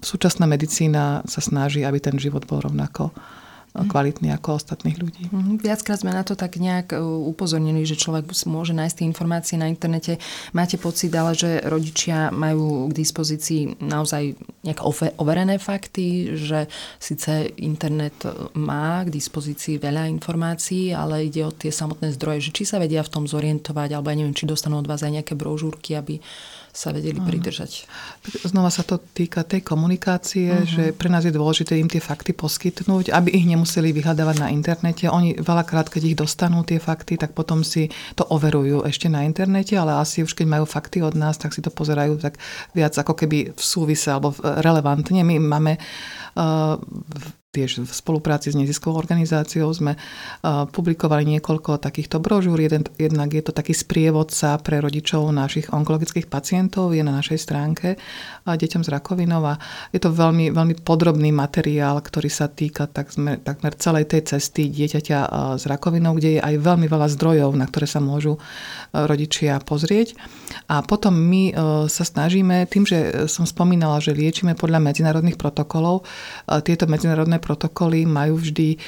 súčasná 0.00 0.48
medicína 0.48 1.22
sa 1.24 1.40
snaží, 1.40 1.84
aby 1.84 2.00
ten 2.00 2.16
život 2.18 2.44
bol 2.44 2.64
rovnako 2.64 3.12
Mhm. 3.72 3.88
kvalitní 3.88 4.28
ako 4.36 4.60
ostatných 4.60 5.00
ľudí. 5.00 5.32
Mhm. 5.32 5.64
Viackrát 5.64 6.04
sme 6.04 6.12
na 6.12 6.20
to 6.20 6.36
tak 6.36 6.60
nejak 6.60 6.92
e, 6.92 7.00
upozornili, 7.00 7.88
že 7.88 7.96
človek 7.96 8.28
môže 8.44 8.76
nájsť 8.76 8.96
tie 9.00 9.08
informácie 9.08 9.56
na 9.56 9.64
internete. 9.64 10.20
Máte 10.52 10.76
pocit 10.76 11.08
ale, 11.16 11.32
že 11.32 11.64
rodičia 11.64 12.28
majú 12.28 12.92
k 12.92 13.00
dispozícii 13.00 13.80
naozaj 13.80 14.36
nejak 14.68 14.84
overené 15.16 15.56
fakty, 15.56 16.36
že 16.36 16.68
síce 17.00 17.48
internet 17.56 18.12
má 18.52 19.08
k 19.08 19.08
dispozícii 19.08 19.80
veľa 19.80 20.04
informácií, 20.20 20.92
ale 20.92 21.32
ide 21.32 21.48
o 21.48 21.56
tie 21.56 21.72
samotné 21.72 22.12
zdroje, 22.12 22.52
že 22.52 22.54
či 22.60 22.68
sa 22.68 22.76
vedia 22.76 23.00
v 23.00 23.08
tom 23.08 23.24
zorientovať, 23.24 23.96
alebo 23.96 24.12
ja 24.12 24.20
neviem, 24.20 24.36
či 24.36 24.44
dostanú 24.44 24.84
od 24.84 24.88
vás 24.88 25.00
aj 25.00 25.16
nejaké 25.16 25.32
brožúrky, 25.32 25.96
aby 25.96 26.20
sa 26.72 26.88
vedeli 26.88 27.20
uh-huh. 27.20 27.28
pridržať. 27.28 27.84
Znova 28.48 28.72
sa 28.72 28.80
to 28.80 28.96
týka 28.96 29.44
tej 29.44 29.60
komunikácie, 29.60 30.48
uh-huh. 30.48 30.64
že 30.64 30.84
pre 30.96 31.12
nás 31.12 31.20
je 31.28 31.30
dôležité 31.30 31.76
im 31.76 31.86
tie 31.86 32.00
fakty 32.00 32.32
poskytnúť, 32.32 33.12
aby 33.12 33.28
ich 33.28 33.44
nemuseli 33.44 33.92
vyhľadávať 33.92 34.36
na 34.40 34.48
internete. 34.48 35.04
Oni 35.12 35.36
veľakrát, 35.36 35.92
keď 35.92 36.02
ich 36.08 36.16
dostanú 36.16 36.64
tie 36.64 36.80
fakty, 36.80 37.20
tak 37.20 37.36
potom 37.36 37.60
si 37.60 37.92
to 38.16 38.24
overujú 38.24 38.88
ešte 38.88 39.12
na 39.12 39.28
internete, 39.28 39.76
ale 39.76 40.00
asi 40.00 40.24
už 40.24 40.32
keď 40.32 40.48
majú 40.48 40.64
fakty 40.64 41.04
od 41.04 41.12
nás, 41.12 41.36
tak 41.36 41.52
si 41.52 41.60
to 41.60 41.68
pozerajú 41.68 42.16
tak 42.16 42.40
viac 42.72 42.96
ako 42.96 43.12
keby 43.20 43.52
v 43.52 43.62
súvise 43.62 44.08
alebo 44.08 44.32
relevantne. 44.40 45.20
My 45.20 45.36
máme 45.36 45.76
uh, 45.76 46.80
tiež 47.52 47.84
v 47.84 47.92
spolupráci 47.92 48.48
s 48.48 48.56
neziskovou 48.56 48.96
organizáciou 48.96 49.68
sme 49.76 50.00
publikovali 50.72 51.36
niekoľko 51.36 51.84
takýchto 51.84 52.16
brožúr. 52.16 52.56
Jednak 52.96 53.28
je 53.28 53.44
to 53.44 53.52
taký 53.52 53.76
sprievodca 53.76 54.56
pre 54.64 54.80
rodičov 54.80 55.28
našich 55.28 55.68
onkologických 55.68 56.32
pacientov, 56.32 56.96
je 56.96 57.04
na 57.04 57.12
našej 57.12 57.36
stránke 57.36 58.00
deťom 58.48 58.80
s 58.80 58.88
rakovinou 58.88 59.44
a 59.44 59.60
je 59.92 60.00
to 60.00 60.08
veľmi, 60.08 60.48
veľmi 60.48 60.80
podrobný 60.80 61.28
materiál, 61.28 62.00
ktorý 62.00 62.32
sa 62.32 62.48
týka 62.48 62.88
takmer, 62.88 63.44
takmer 63.44 63.76
celej 63.76 64.08
tej 64.08 64.32
cesty 64.32 64.72
dieťaťa 64.72 65.52
s 65.60 65.68
rakovinou, 65.68 66.16
kde 66.16 66.40
je 66.40 66.40
aj 66.40 66.56
veľmi 66.56 66.88
veľa 66.88 67.12
zdrojov, 67.12 67.52
na 67.52 67.68
ktoré 67.68 67.84
sa 67.84 68.00
môžu 68.00 68.40
rodičia 68.96 69.60
pozrieť. 69.60 70.16
A 70.72 70.80
potom 70.80 71.12
my 71.12 71.52
sa 71.92 72.04
snažíme, 72.08 72.64
tým, 72.64 72.88
že 72.88 73.28
som 73.28 73.44
spomínala, 73.44 74.00
že 74.00 74.16
liečíme 74.16 74.56
podľa 74.56 74.80
medzinárodných 74.80 75.36
protokolov, 75.36 76.08
tieto 76.64 76.88
medzinárodné 76.88 77.41
protokoly 77.42 78.06
majú 78.06 78.38
vždy 78.38 78.68
e, 78.72 78.78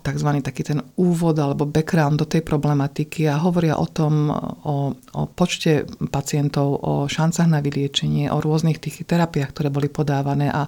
tzv. 0.00 0.28
taký 0.40 0.64
ten 0.64 0.80
úvod 0.96 1.36
alebo 1.36 1.68
background 1.68 2.16
do 2.16 2.26
tej 2.26 2.40
problematiky 2.40 3.28
a 3.28 3.36
hovoria 3.36 3.76
o 3.76 3.84
tom, 3.84 4.32
o, 4.64 4.96
o 4.96 5.22
počte 5.28 5.84
pacientov, 6.08 6.80
o 6.80 7.04
šancách 7.04 7.52
na 7.52 7.60
vyliečenie, 7.60 8.32
o 8.32 8.40
rôznych 8.40 8.80
tých 8.80 9.04
terapiách, 9.04 9.52
ktoré 9.52 9.68
boli 9.68 9.92
podávané 9.92 10.48
a 10.48 10.64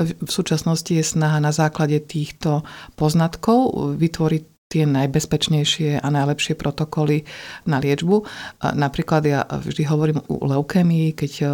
v 0.00 0.30
súčasnosti 0.30 0.90
je 0.90 1.04
snaha 1.04 1.38
na 1.38 1.52
základe 1.52 2.00
týchto 2.02 2.66
poznatkov 2.98 3.94
vytvoriť 3.94 4.53
tie 4.74 4.90
najbezpečnejšie 4.90 6.02
a 6.02 6.08
najlepšie 6.10 6.58
protokoly 6.58 7.22
na 7.62 7.78
liečbu. 7.78 8.26
Napríklad 8.74 9.22
ja 9.22 9.46
vždy 9.46 9.86
hovorím 9.86 10.18
o 10.26 10.42
leukémii, 10.50 11.14
keď 11.14 11.32
e, 11.38 11.44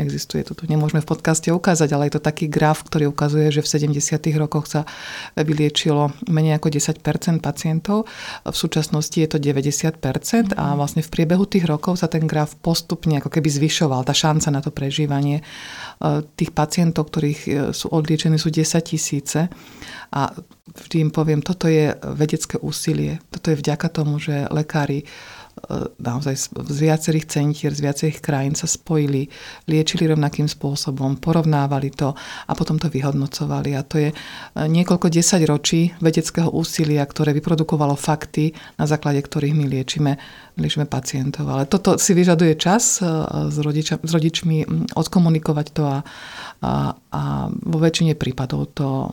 existuje, 0.00 0.40
to 0.40 0.56
tu 0.56 0.64
nemôžeme 0.64 1.04
v 1.04 1.10
podcaste 1.10 1.52
ukázať, 1.52 1.92
ale 1.92 2.08
je 2.08 2.16
to 2.16 2.22
taký 2.24 2.48
graf, 2.48 2.80
ktorý 2.88 3.12
ukazuje, 3.12 3.52
že 3.52 3.60
v 3.60 4.00
70. 4.00 4.16
rokoch 4.40 4.64
sa 4.64 4.88
vyliečilo 5.36 6.16
menej 6.32 6.56
ako 6.56 6.72
10% 6.72 7.44
pacientov. 7.44 8.08
V 8.48 8.56
súčasnosti 8.56 9.20
je 9.20 9.28
to 9.28 9.36
90% 9.36 10.56
a 10.56 10.64
vlastne 10.72 11.04
v 11.04 11.12
priebehu 11.12 11.44
tých 11.44 11.68
rokov 11.68 12.00
sa 12.00 12.08
ten 12.08 12.24
graf 12.24 12.56
postupne 12.64 13.20
ako 13.20 13.28
keby 13.28 13.52
zvyšoval, 13.52 14.08
tá 14.08 14.16
šanca 14.16 14.48
na 14.48 14.64
to 14.64 14.72
prežívanie. 14.72 15.44
E, 16.00 16.24
tých 16.32 16.56
pacientov, 16.56 17.12
ktorých 17.12 17.40
e, 17.44 17.50
sú 17.76 17.92
odliečení, 17.92 18.40
sú 18.40 18.48
10 18.48 18.80
tisíce 18.80 19.52
a 20.10 20.32
vždy 20.74 20.96
im 21.06 21.10
poviem, 21.10 21.40
toto 21.42 21.66
je 21.66 21.94
vedecké 22.14 22.58
úsilie. 22.70 23.18
Toto 23.34 23.50
je 23.50 23.58
vďaka 23.58 23.90
tomu, 23.90 24.22
že 24.22 24.46
lekári 24.54 25.02
naozaj 26.00 26.34
z 26.50 26.78
viacerých 26.80 27.26
centier, 27.28 27.72
z 27.74 27.84
viacerých 27.84 28.18
krajín 28.24 28.54
sa 28.56 28.64
spojili, 28.64 29.28
liečili 29.68 30.08
rovnakým 30.08 30.48
spôsobom, 30.48 31.20
porovnávali 31.20 31.92
to 31.92 32.16
a 32.48 32.52
potom 32.56 32.80
to 32.80 32.88
vyhodnocovali. 32.88 33.76
A 33.76 33.84
to 33.84 34.00
je 34.00 34.10
niekoľko 34.56 35.12
desať 35.12 35.44
ročí 35.46 35.92
vedeckého 36.00 36.48
úsilia, 36.50 37.04
ktoré 37.04 37.36
vyprodukovalo 37.36 37.94
fakty, 37.94 38.56
na 38.80 38.88
základe 38.88 39.20
ktorých 39.20 39.54
my 39.54 39.64
liečime 39.68 40.12
liečíme 40.60 40.84
pacientov. 40.84 41.48
Ale 41.48 41.64
toto 41.64 41.96
si 41.96 42.12
vyžaduje 42.12 42.60
čas 42.60 43.00
s, 43.00 43.56
rodiča, 43.56 44.04
s 44.04 44.12
rodičmi 44.12 44.68
odkomunikovať 44.92 45.66
to 45.72 45.82
a, 45.88 45.98
a, 46.60 46.72
a 46.92 47.22
vo 47.48 47.78
väčšine 47.80 48.12
prípadov 48.14 48.76
to, 48.76 49.08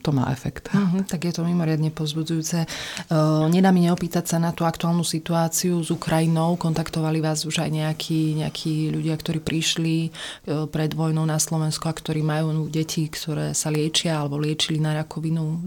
to 0.00 0.10
má 0.16 0.32
efekt. 0.32 0.72
Uh-huh, 0.72 1.04
tak 1.04 1.28
je 1.28 1.36
to 1.36 1.44
mimoriadne 1.44 1.92
pozbudzujúce. 1.92 2.64
Uh, 3.12 3.46
nedá 3.52 3.68
mi 3.70 3.84
neopýtať 3.84 4.24
sa 4.24 4.36
na 4.40 4.56
tú 4.56 4.64
aktuálnu 4.64 5.04
situáciu 5.04 5.75
s 5.82 5.90
Ukrajinou. 5.92 6.56
Kontaktovali 6.56 7.20
vás 7.24 7.44
už 7.44 7.64
aj 7.64 7.70
nejakí, 7.72 8.40
nejakí 8.40 8.92
ľudia, 8.92 9.16
ktorí 9.16 9.40
prišli 9.40 9.96
uh, 10.08 10.68
pred 10.70 10.92
vojnou 10.92 11.24
na 11.24 11.40
Slovensku 11.40 11.88
a 11.88 11.96
ktorí 11.96 12.20
majú 12.20 12.68
deti, 12.68 13.08
ktoré 13.08 13.56
sa 13.56 13.72
liečia 13.72 14.20
alebo 14.20 14.40
liečili 14.40 14.78
na 14.78 14.96
rakovinu. 14.96 15.66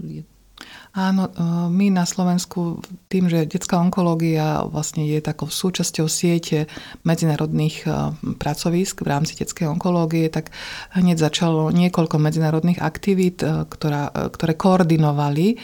Áno, 0.90 1.30
e, 1.30 1.32
my 1.70 1.86
na 1.94 2.02
Slovensku 2.02 2.82
tým, 3.06 3.30
že 3.30 3.46
detská 3.46 3.78
onkológia 3.78 4.66
vlastne 4.66 5.06
je 5.06 5.22
takou 5.22 5.46
súčasťou 5.46 6.10
siete 6.10 6.66
medzinárodných 7.06 7.86
e, 7.86 7.88
pracovísk 8.34 9.06
v 9.06 9.10
rámci 9.14 9.38
detskej 9.38 9.70
onkológie, 9.70 10.26
tak 10.34 10.50
hneď 10.98 11.30
začalo 11.30 11.70
niekoľko 11.70 12.18
medzinárodných 12.18 12.82
aktivít, 12.82 13.38
e, 13.46 13.70
ktorá, 13.70 14.10
ktoré 14.34 14.58
koordinovali 14.58 15.62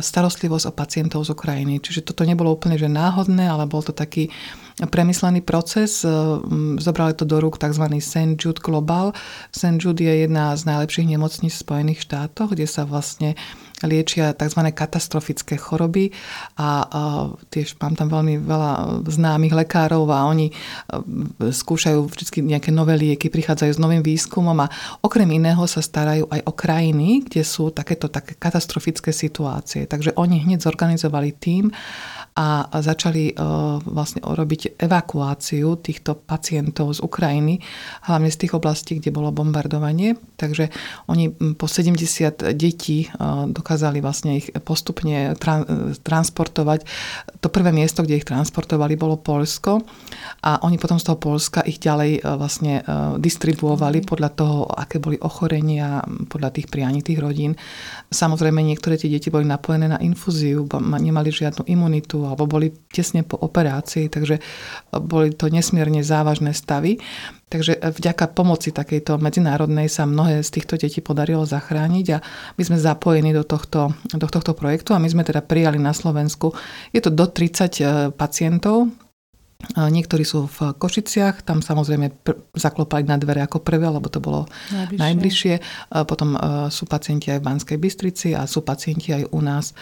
starostlivosť 0.00 0.64
o 0.70 0.72
pacientov 0.72 1.20
z 1.26 1.34
Ukrajiny. 1.34 1.82
Čiže 1.82 2.06
toto 2.06 2.22
nebolo 2.22 2.54
úplne 2.54 2.78
že 2.78 2.86
náhodné, 2.86 3.50
ale 3.50 3.66
bol 3.66 3.82
to 3.82 3.90
taký 3.90 4.30
premyslený 4.78 5.42
proces. 5.42 6.06
Zobrali 6.78 7.14
to 7.18 7.26
do 7.26 7.42
rúk 7.42 7.58
tzv. 7.58 7.82
St. 7.98 8.38
Jude 8.38 8.62
Global. 8.62 9.10
St. 9.50 9.82
Jude 9.82 10.06
je 10.06 10.22
jedna 10.22 10.54
z 10.54 10.70
najlepších 10.70 11.10
nemocníc 11.10 11.58
v 11.58 11.64
Spojených 11.66 12.06
štátoch, 12.06 12.54
kde 12.54 12.70
sa 12.70 12.86
vlastne 12.86 13.34
liečia 13.82 14.34
tzv. 14.34 14.58
katastrofické 14.74 15.54
choroby 15.54 16.10
a 16.58 16.86
tiež 17.50 17.78
mám 17.78 17.94
tam 17.94 18.10
veľmi 18.10 18.42
veľa 18.42 19.02
známych 19.06 19.54
lekárov 19.54 20.02
a 20.10 20.26
oni 20.26 20.50
skúšajú 21.38 22.10
vždy 22.10 22.42
nejaké 22.42 22.74
nové 22.74 22.98
lieky, 22.98 23.30
prichádzajú 23.30 23.72
s 23.74 23.82
novým 23.82 24.02
výskumom 24.02 24.58
a 24.62 24.70
okrem 25.02 25.30
iného 25.30 25.62
sa 25.70 25.78
starajú 25.78 26.26
aj 26.26 26.40
o 26.46 26.52
krajiny, 26.54 27.22
kde 27.26 27.46
sú 27.46 27.70
takéto 27.70 28.10
také 28.10 28.34
katastrofické 28.34 29.14
situácie. 29.14 29.48
Takže 29.86 30.12
oni 30.12 30.38
hneď 30.38 30.60
zorganizovali 30.60 31.32
tým 31.32 31.70
a 32.38 32.70
začali 32.70 33.34
vlastne 33.82 34.22
robiť 34.22 34.78
evakuáciu 34.78 35.74
týchto 35.82 36.14
pacientov 36.14 36.94
z 36.94 37.02
Ukrajiny, 37.02 37.58
hlavne 38.06 38.30
z 38.30 38.46
tých 38.46 38.54
oblastí, 38.54 39.02
kde 39.02 39.10
bolo 39.10 39.34
bombardovanie. 39.34 40.14
Takže 40.38 40.70
oni 41.10 41.34
po 41.58 41.66
70 41.66 42.54
detí 42.54 43.10
dokázali 43.50 43.98
vlastne 43.98 44.38
ich 44.38 44.54
postupne 44.62 45.34
tra- 45.34 45.66
transportovať. 45.98 46.86
To 47.42 47.50
prvé 47.50 47.74
miesto, 47.74 48.06
kde 48.06 48.22
ich 48.22 48.28
transportovali, 48.28 48.94
bolo 48.94 49.18
Polsko 49.18 49.82
a 50.46 50.62
oni 50.62 50.78
potom 50.78 51.02
z 51.02 51.10
toho 51.10 51.18
Polska 51.18 51.66
ich 51.66 51.82
ďalej 51.82 52.18
e, 52.18 52.20
vlastne 52.38 52.80
e, 52.80 52.82
distribuovali 53.18 54.02
mhm. 54.02 54.06
podľa 54.06 54.30
toho, 54.38 54.58
aké 54.70 55.02
boli 55.02 55.18
ochorenia, 55.18 56.04
podľa 56.30 56.54
tých 56.54 56.70
prianí 56.70 57.02
tých 57.02 57.18
rodín. 57.18 57.58
Samozrejme, 58.14 58.62
niektoré 58.62 58.94
tie 58.94 59.10
deti 59.10 59.32
boli 59.32 59.48
napojené 59.48 59.90
na 59.90 59.98
infúziu, 59.98 60.64
nemali 60.78 61.28
žiadnu 61.32 61.66
imunitu 61.66 62.27
alebo 62.28 62.44
boli 62.44 62.70
tesne 62.92 63.24
po 63.24 63.40
operácii, 63.40 64.12
takže 64.12 64.38
boli 64.92 65.32
to 65.32 65.48
nesmierne 65.48 66.04
závažné 66.04 66.52
stavy. 66.52 67.00
Takže 67.48 67.80
e, 67.80 67.88
vďaka 67.88 68.28
pomoci 68.36 68.70
takejto 68.70 69.16
medzinárodnej 69.16 69.88
sa 69.88 70.04
mnohé 70.04 70.44
z 70.44 70.50
týchto 70.60 70.76
detí 70.76 71.00
podarilo 71.00 71.48
zachrániť 71.48 72.06
a 72.12 72.18
my 72.54 72.62
sme 72.62 72.76
zapojení 72.76 73.32
do 73.32 73.42
tohto, 73.42 73.96
do 74.12 74.28
tohto 74.28 74.52
projektu 74.52 74.92
a 74.92 75.00
my 75.00 75.08
sme 75.08 75.24
teda 75.24 75.40
prijali 75.40 75.80
na 75.80 75.96
Slovensku. 75.96 76.52
Je 76.92 77.00
to 77.00 77.08
do 77.08 77.24
30 77.24 77.80
e, 77.80 77.84
pacientov, 78.12 78.92
Niektorí 79.58 80.22
sú 80.22 80.46
v 80.46 80.70
Košiciach, 80.78 81.42
tam 81.42 81.58
samozrejme 81.58 82.22
pr- 82.22 82.46
zaklopali 82.54 83.02
na 83.02 83.18
dvere 83.18 83.42
ako 83.42 83.58
prvé, 83.58 83.90
lebo 83.90 84.06
to 84.06 84.22
bolo 84.22 84.46
najbližšie. 84.70 85.02
najbližšie. 85.02 85.54
Potom 86.06 86.38
e, 86.38 86.70
sú 86.70 86.86
pacienti 86.86 87.34
aj 87.34 87.42
v 87.42 87.46
Banskej 87.50 87.78
Bystrici 87.82 88.38
a 88.38 88.46
sú 88.46 88.62
pacienti 88.62 89.10
aj 89.10 89.26
u 89.34 89.40
nás 89.42 89.74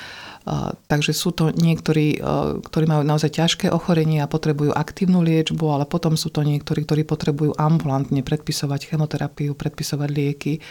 Takže 0.87 1.11
sú 1.11 1.35
to 1.35 1.51
niektorí, 1.51 2.23
ktorí 2.63 2.85
majú 2.87 3.03
naozaj 3.03 3.35
ťažké 3.35 3.67
ochorenie 3.67 4.23
a 4.23 4.31
potrebujú 4.31 4.71
aktívnu 4.71 5.19
liečbu, 5.19 5.67
ale 5.75 5.91
potom 5.91 6.15
sú 6.15 6.31
to 6.31 6.47
niektorí, 6.47 6.87
ktorí 6.87 7.03
potrebujú 7.03 7.59
ambulantne 7.59 8.23
predpisovať 8.23 8.95
chemoterapiu, 8.95 9.59
predpisovať 9.59 10.07
lieky. 10.07 10.63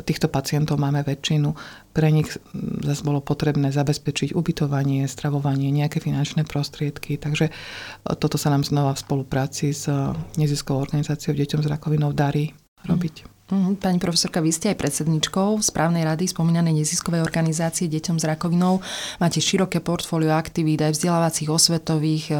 Týchto 0.00 0.32
pacientov 0.32 0.80
máme 0.80 1.04
väčšinu. 1.04 1.52
Pre 1.92 2.08
nich 2.08 2.32
zase 2.80 3.04
bolo 3.04 3.20
potrebné 3.20 3.68
zabezpečiť 3.68 4.32
ubytovanie, 4.32 5.04
stravovanie, 5.04 5.68
nejaké 5.68 6.00
finančné 6.00 6.48
prostriedky. 6.48 7.20
Takže 7.20 7.52
toto 8.16 8.40
sa 8.40 8.48
nám 8.48 8.64
znova 8.64 8.96
v 8.96 9.04
spolupráci 9.04 9.76
s 9.76 9.84
neziskovou 10.40 10.80
organizáciou 10.80 11.36
Deťom 11.36 11.60
s 11.60 11.68
rakovinou 11.68 12.16
darí 12.16 12.56
robiť. 12.88 13.39
Mhm, 13.50 13.82
pani 13.82 13.98
profesorka, 13.98 14.38
vy 14.38 14.54
ste 14.54 14.70
aj 14.70 14.78
predsedničkou 14.78 15.58
správnej 15.58 16.06
rady 16.06 16.30
spomínanej 16.30 16.86
neziskovej 16.86 17.18
organizácie 17.18 17.90
Deťom 17.90 18.22
s 18.22 18.24
rakovinou. 18.24 18.78
Máte 19.18 19.42
široké 19.42 19.82
portfólio 19.82 20.30
aktivít 20.38 20.86
aj 20.86 20.94
vzdelávacích, 20.94 21.50
osvetových. 21.50 22.30
E, 22.30 22.34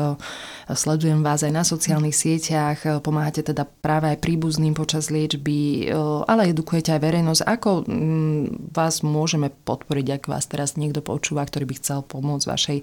sledujem 0.71 1.27
vás 1.27 1.43
aj 1.43 1.51
na 1.51 1.67
sociálnych 1.67 2.15
sieťach. 2.15 2.79
E, 2.87 2.89
pomáhate 3.03 3.43
teda 3.43 3.67
práve 3.67 4.15
aj 4.15 4.23
príbuzným 4.23 4.79
počas 4.79 5.11
liečby, 5.11 5.91
e, 5.91 5.99
ale 6.31 6.55
edukujete 6.55 6.95
aj 6.95 7.03
verejnosť. 7.03 7.43
Ako 7.43 7.71
mm, 7.91 8.71
vás 8.71 9.03
môžeme 9.03 9.51
podporiť, 9.51 10.07
ak 10.15 10.23
vás 10.31 10.47
teraz 10.47 10.79
niekto 10.79 11.03
počúva, 11.03 11.43
ktorý 11.43 11.67
by 11.67 11.75
chcel 11.83 12.07
pomôcť 12.07 12.47
vašej 12.47 12.79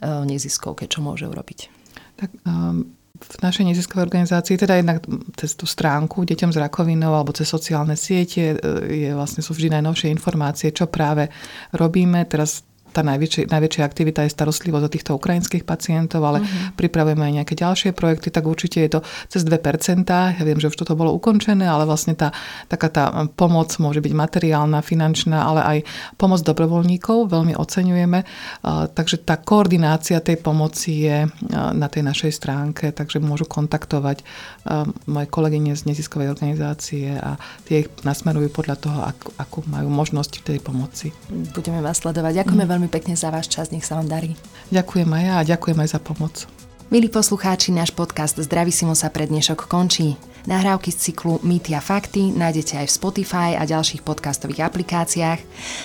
neziskovke? 0.00 0.90
Čo 0.90 1.06
môže 1.06 1.30
urobiť? 1.30 1.70
Tak 2.18 2.30
um 2.42 2.99
v 3.20 3.36
našej 3.44 3.68
neziskovej 3.68 4.08
organizácii, 4.08 4.56
teda 4.56 4.80
jednak 4.80 5.04
cez 5.36 5.52
tú 5.52 5.68
stránku 5.68 6.24
Deťom 6.24 6.56
s 6.56 6.58
rakovinou 6.58 7.12
alebo 7.12 7.36
cez 7.36 7.46
sociálne 7.46 7.92
siete 7.94 8.56
e, 8.56 9.06
je 9.06 9.10
vlastne 9.12 9.44
sú 9.44 9.52
vždy 9.52 9.76
najnovšie 9.76 10.08
informácie, 10.08 10.72
čo 10.72 10.88
práve 10.88 11.28
robíme. 11.76 12.24
Teraz 12.24 12.64
tá 12.90 13.00
najväčšia, 13.06 13.50
najväčšia 13.50 13.82
aktivita 13.82 14.26
je 14.26 14.34
starostlivosť 14.34 14.84
o 14.86 14.90
týchto 14.92 15.10
ukrajinských 15.16 15.64
pacientov, 15.64 16.22
ale 16.26 16.42
uh-huh. 16.42 16.74
pripravujeme 16.74 17.22
aj 17.22 17.34
nejaké 17.42 17.54
ďalšie 17.54 17.90
projekty, 17.94 18.28
tak 18.34 18.46
určite 18.46 18.78
je 18.82 18.90
to 18.98 19.00
cez 19.30 19.42
2%. 19.46 20.06
Ja 20.10 20.42
viem, 20.42 20.58
že 20.58 20.68
už 20.68 20.76
toto 20.78 20.98
bolo 20.98 21.14
ukončené, 21.14 21.66
ale 21.66 21.86
vlastne 21.86 22.18
tá, 22.18 22.34
taká 22.66 22.88
tá 22.90 23.04
pomoc 23.34 23.70
môže 23.78 24.02
byť 24.02 24.12
materiálna, 24.12 24.82
finančná, 24.82 25.38
ale 25.46 25.60
aj 25.62 25.78
pomoc 26.18 26.42
dobrovoľníkov 26.42 27.30
veľmi 27.30 27.54
oceňujeme. 27.56 28.18
Takže 28.94 29.22
tá 29.22 29.38
koordinácia 29.38 30.18
tej 30.20 30.38
pomoci 30.42 31.06
je 31.06 31.30
na 31.52 31.86
tej 31.86 32.02
našej 32.06 32.32
stránke, 32.34 32.90
takže 32.90 33.22
môžu 33.22 33.46
kontaktovať 33.46 34.22
moje 35.06 35.26
kolegyne 35.30 35.72
z 35.76 35.86
neziskovej 35.88 36.32
organizácie 36.32 37.16
a 37.16 37.36
tie 37.64 37.86
ich 37.86 37.88
nasmerujú 38.04 38.52
podľa 38.52 38.76
toho, 38.76 38.98
akú, 39.04 39.28
akú 39.36 39.58
majú 39.68 39.88
možnosť 39.88 40.44
tej 40.44 40.58
pomoci. 40.60 41.12
Budeme 41.52 41.80
vás 41.80 42.00
sledovať. 42.00 42.44
Ďakujeme 42.44 42.64
mm. 42.64 42.72
veľmi 42.72 42.79
pekne 42.88 43.18
za 43.18 43.28
váš 43.28 43.50
čas, 43.50 43.68
nech 43.74 43.84
sa 43.84 43.98
vám 43.98 44.08
darí. 44.08 44.38
Ďakujem 44.70 45.10
aj 45.10 45.22
ja 45.26 45.34
a 45.36 45.48
ďakujem 45.50 45.78
aj 45.82 45.88
za 45.92 46.00
pomoc. 46.00 46.46
Milí 46.90 47.06
poslucháči, 47.06 47.70
náš 47.70 47.94
podcast 47.94 48.34
Zdravisimo 48.34 48.98
sa 48.98 49.14
pre 49.14 49.22
dnešok 49.26 49.70
končí. 49.70 50.18
Nahrávky 50.48 50.90
z 50.90 51.12
cyklu 51.12 51.38
Mýty 51.44 51.76
a 51.76 51.84
fakty 51.84 52.32
nájdete 52.32 52.80
aj 52.80 52.86
v 52.88 52.96
Spotify 52.96 53.50
a 53.54 53.68
ďalších 53.68 54.02
podcastových 54.02 54.66
aplikáciách. 54.66 55.38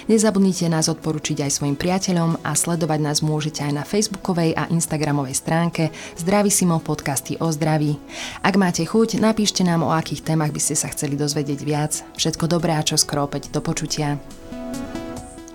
Nezabudnite 0.07 0.65
nás 0.71 0.87
odporučiť 0.89 1.43
aj 1.43 1.51
svojim 1.51 1.77
priateľom 1.77 2.39
a 2.41 2.55
sledovať 2.55 2.99
nás 3.03 3.19
môžete 3.19 3.67
aj 3.67 3.73
na 3.75 3.83
facebookovej 3.83 4.55
a 4.55 4.65
instagramovej 4.71 5.35
stránke 5.37 5.83
Zdravisimo 6.17 6.81
podcasty 6.81 7.35
o 7.37 7.51
zdraví. 7.51 7.99
Ak 8.41 8.55
máte 8.55 8.87
chuť, 8.87 9.21
napíšte 9.21 9.61
nám 9.61 9.85
o 9.85 9.93
akých 9.93 10.23
témach 10.23 10.55
by 10.55 10.61
ste 10.63 10.73
sa 10.79 10.89
chceli 10.89 11.19
dozvedieť 11.19 11.59
viac. 11.61 12.01
Všetko 12.15 12.47
dobré 12.47 12.73
a 12.73 12.81
čo 12.81 12.95
skoro 12.97 13.27
opäť 13.27 13.51
do 13.51 13.59
počutia. 13.59 14.17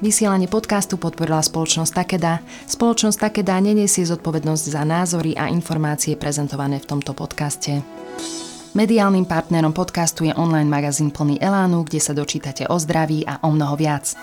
Vysielanie 0.01 0.49
podcastu 0.49 0.97
podporila 0.97 1.45
spoločnosť 1.45 1.93
Takeda. 1.93 2.41
Spoločnosť 2.65 3.21
Takeda 3.21 3.61
neniesie 3.61 4.09
zodpovednosť 4.09 4.65
za 4.73 4.81
názory 4.81 5.37
a 5.37 5.53
informácie 5.53 6.17
prezentované 6.17 6.81
v 6.81 6.89
tomto 6.89 7.13
podcaste. 7.13 7.85
Mediálnym 8.73 9.29
partnerom 9.29 9.77
podcastu 9.77 10.25
je 10.25 10.33
online 10.33 10.73
magazín 10.73 11.13
plný 11.13 11.37
Elánu, 11.37 11.85
kde 11.85 12.01
sa 12.01 12.17
dočítate 12.17 12.65
o 12.73 12.81
zdraví 12.81 13.29
a 13.29 13.45
o 13.45 13.53
mnoho 13.53 13.77
viac. 13.77 14.17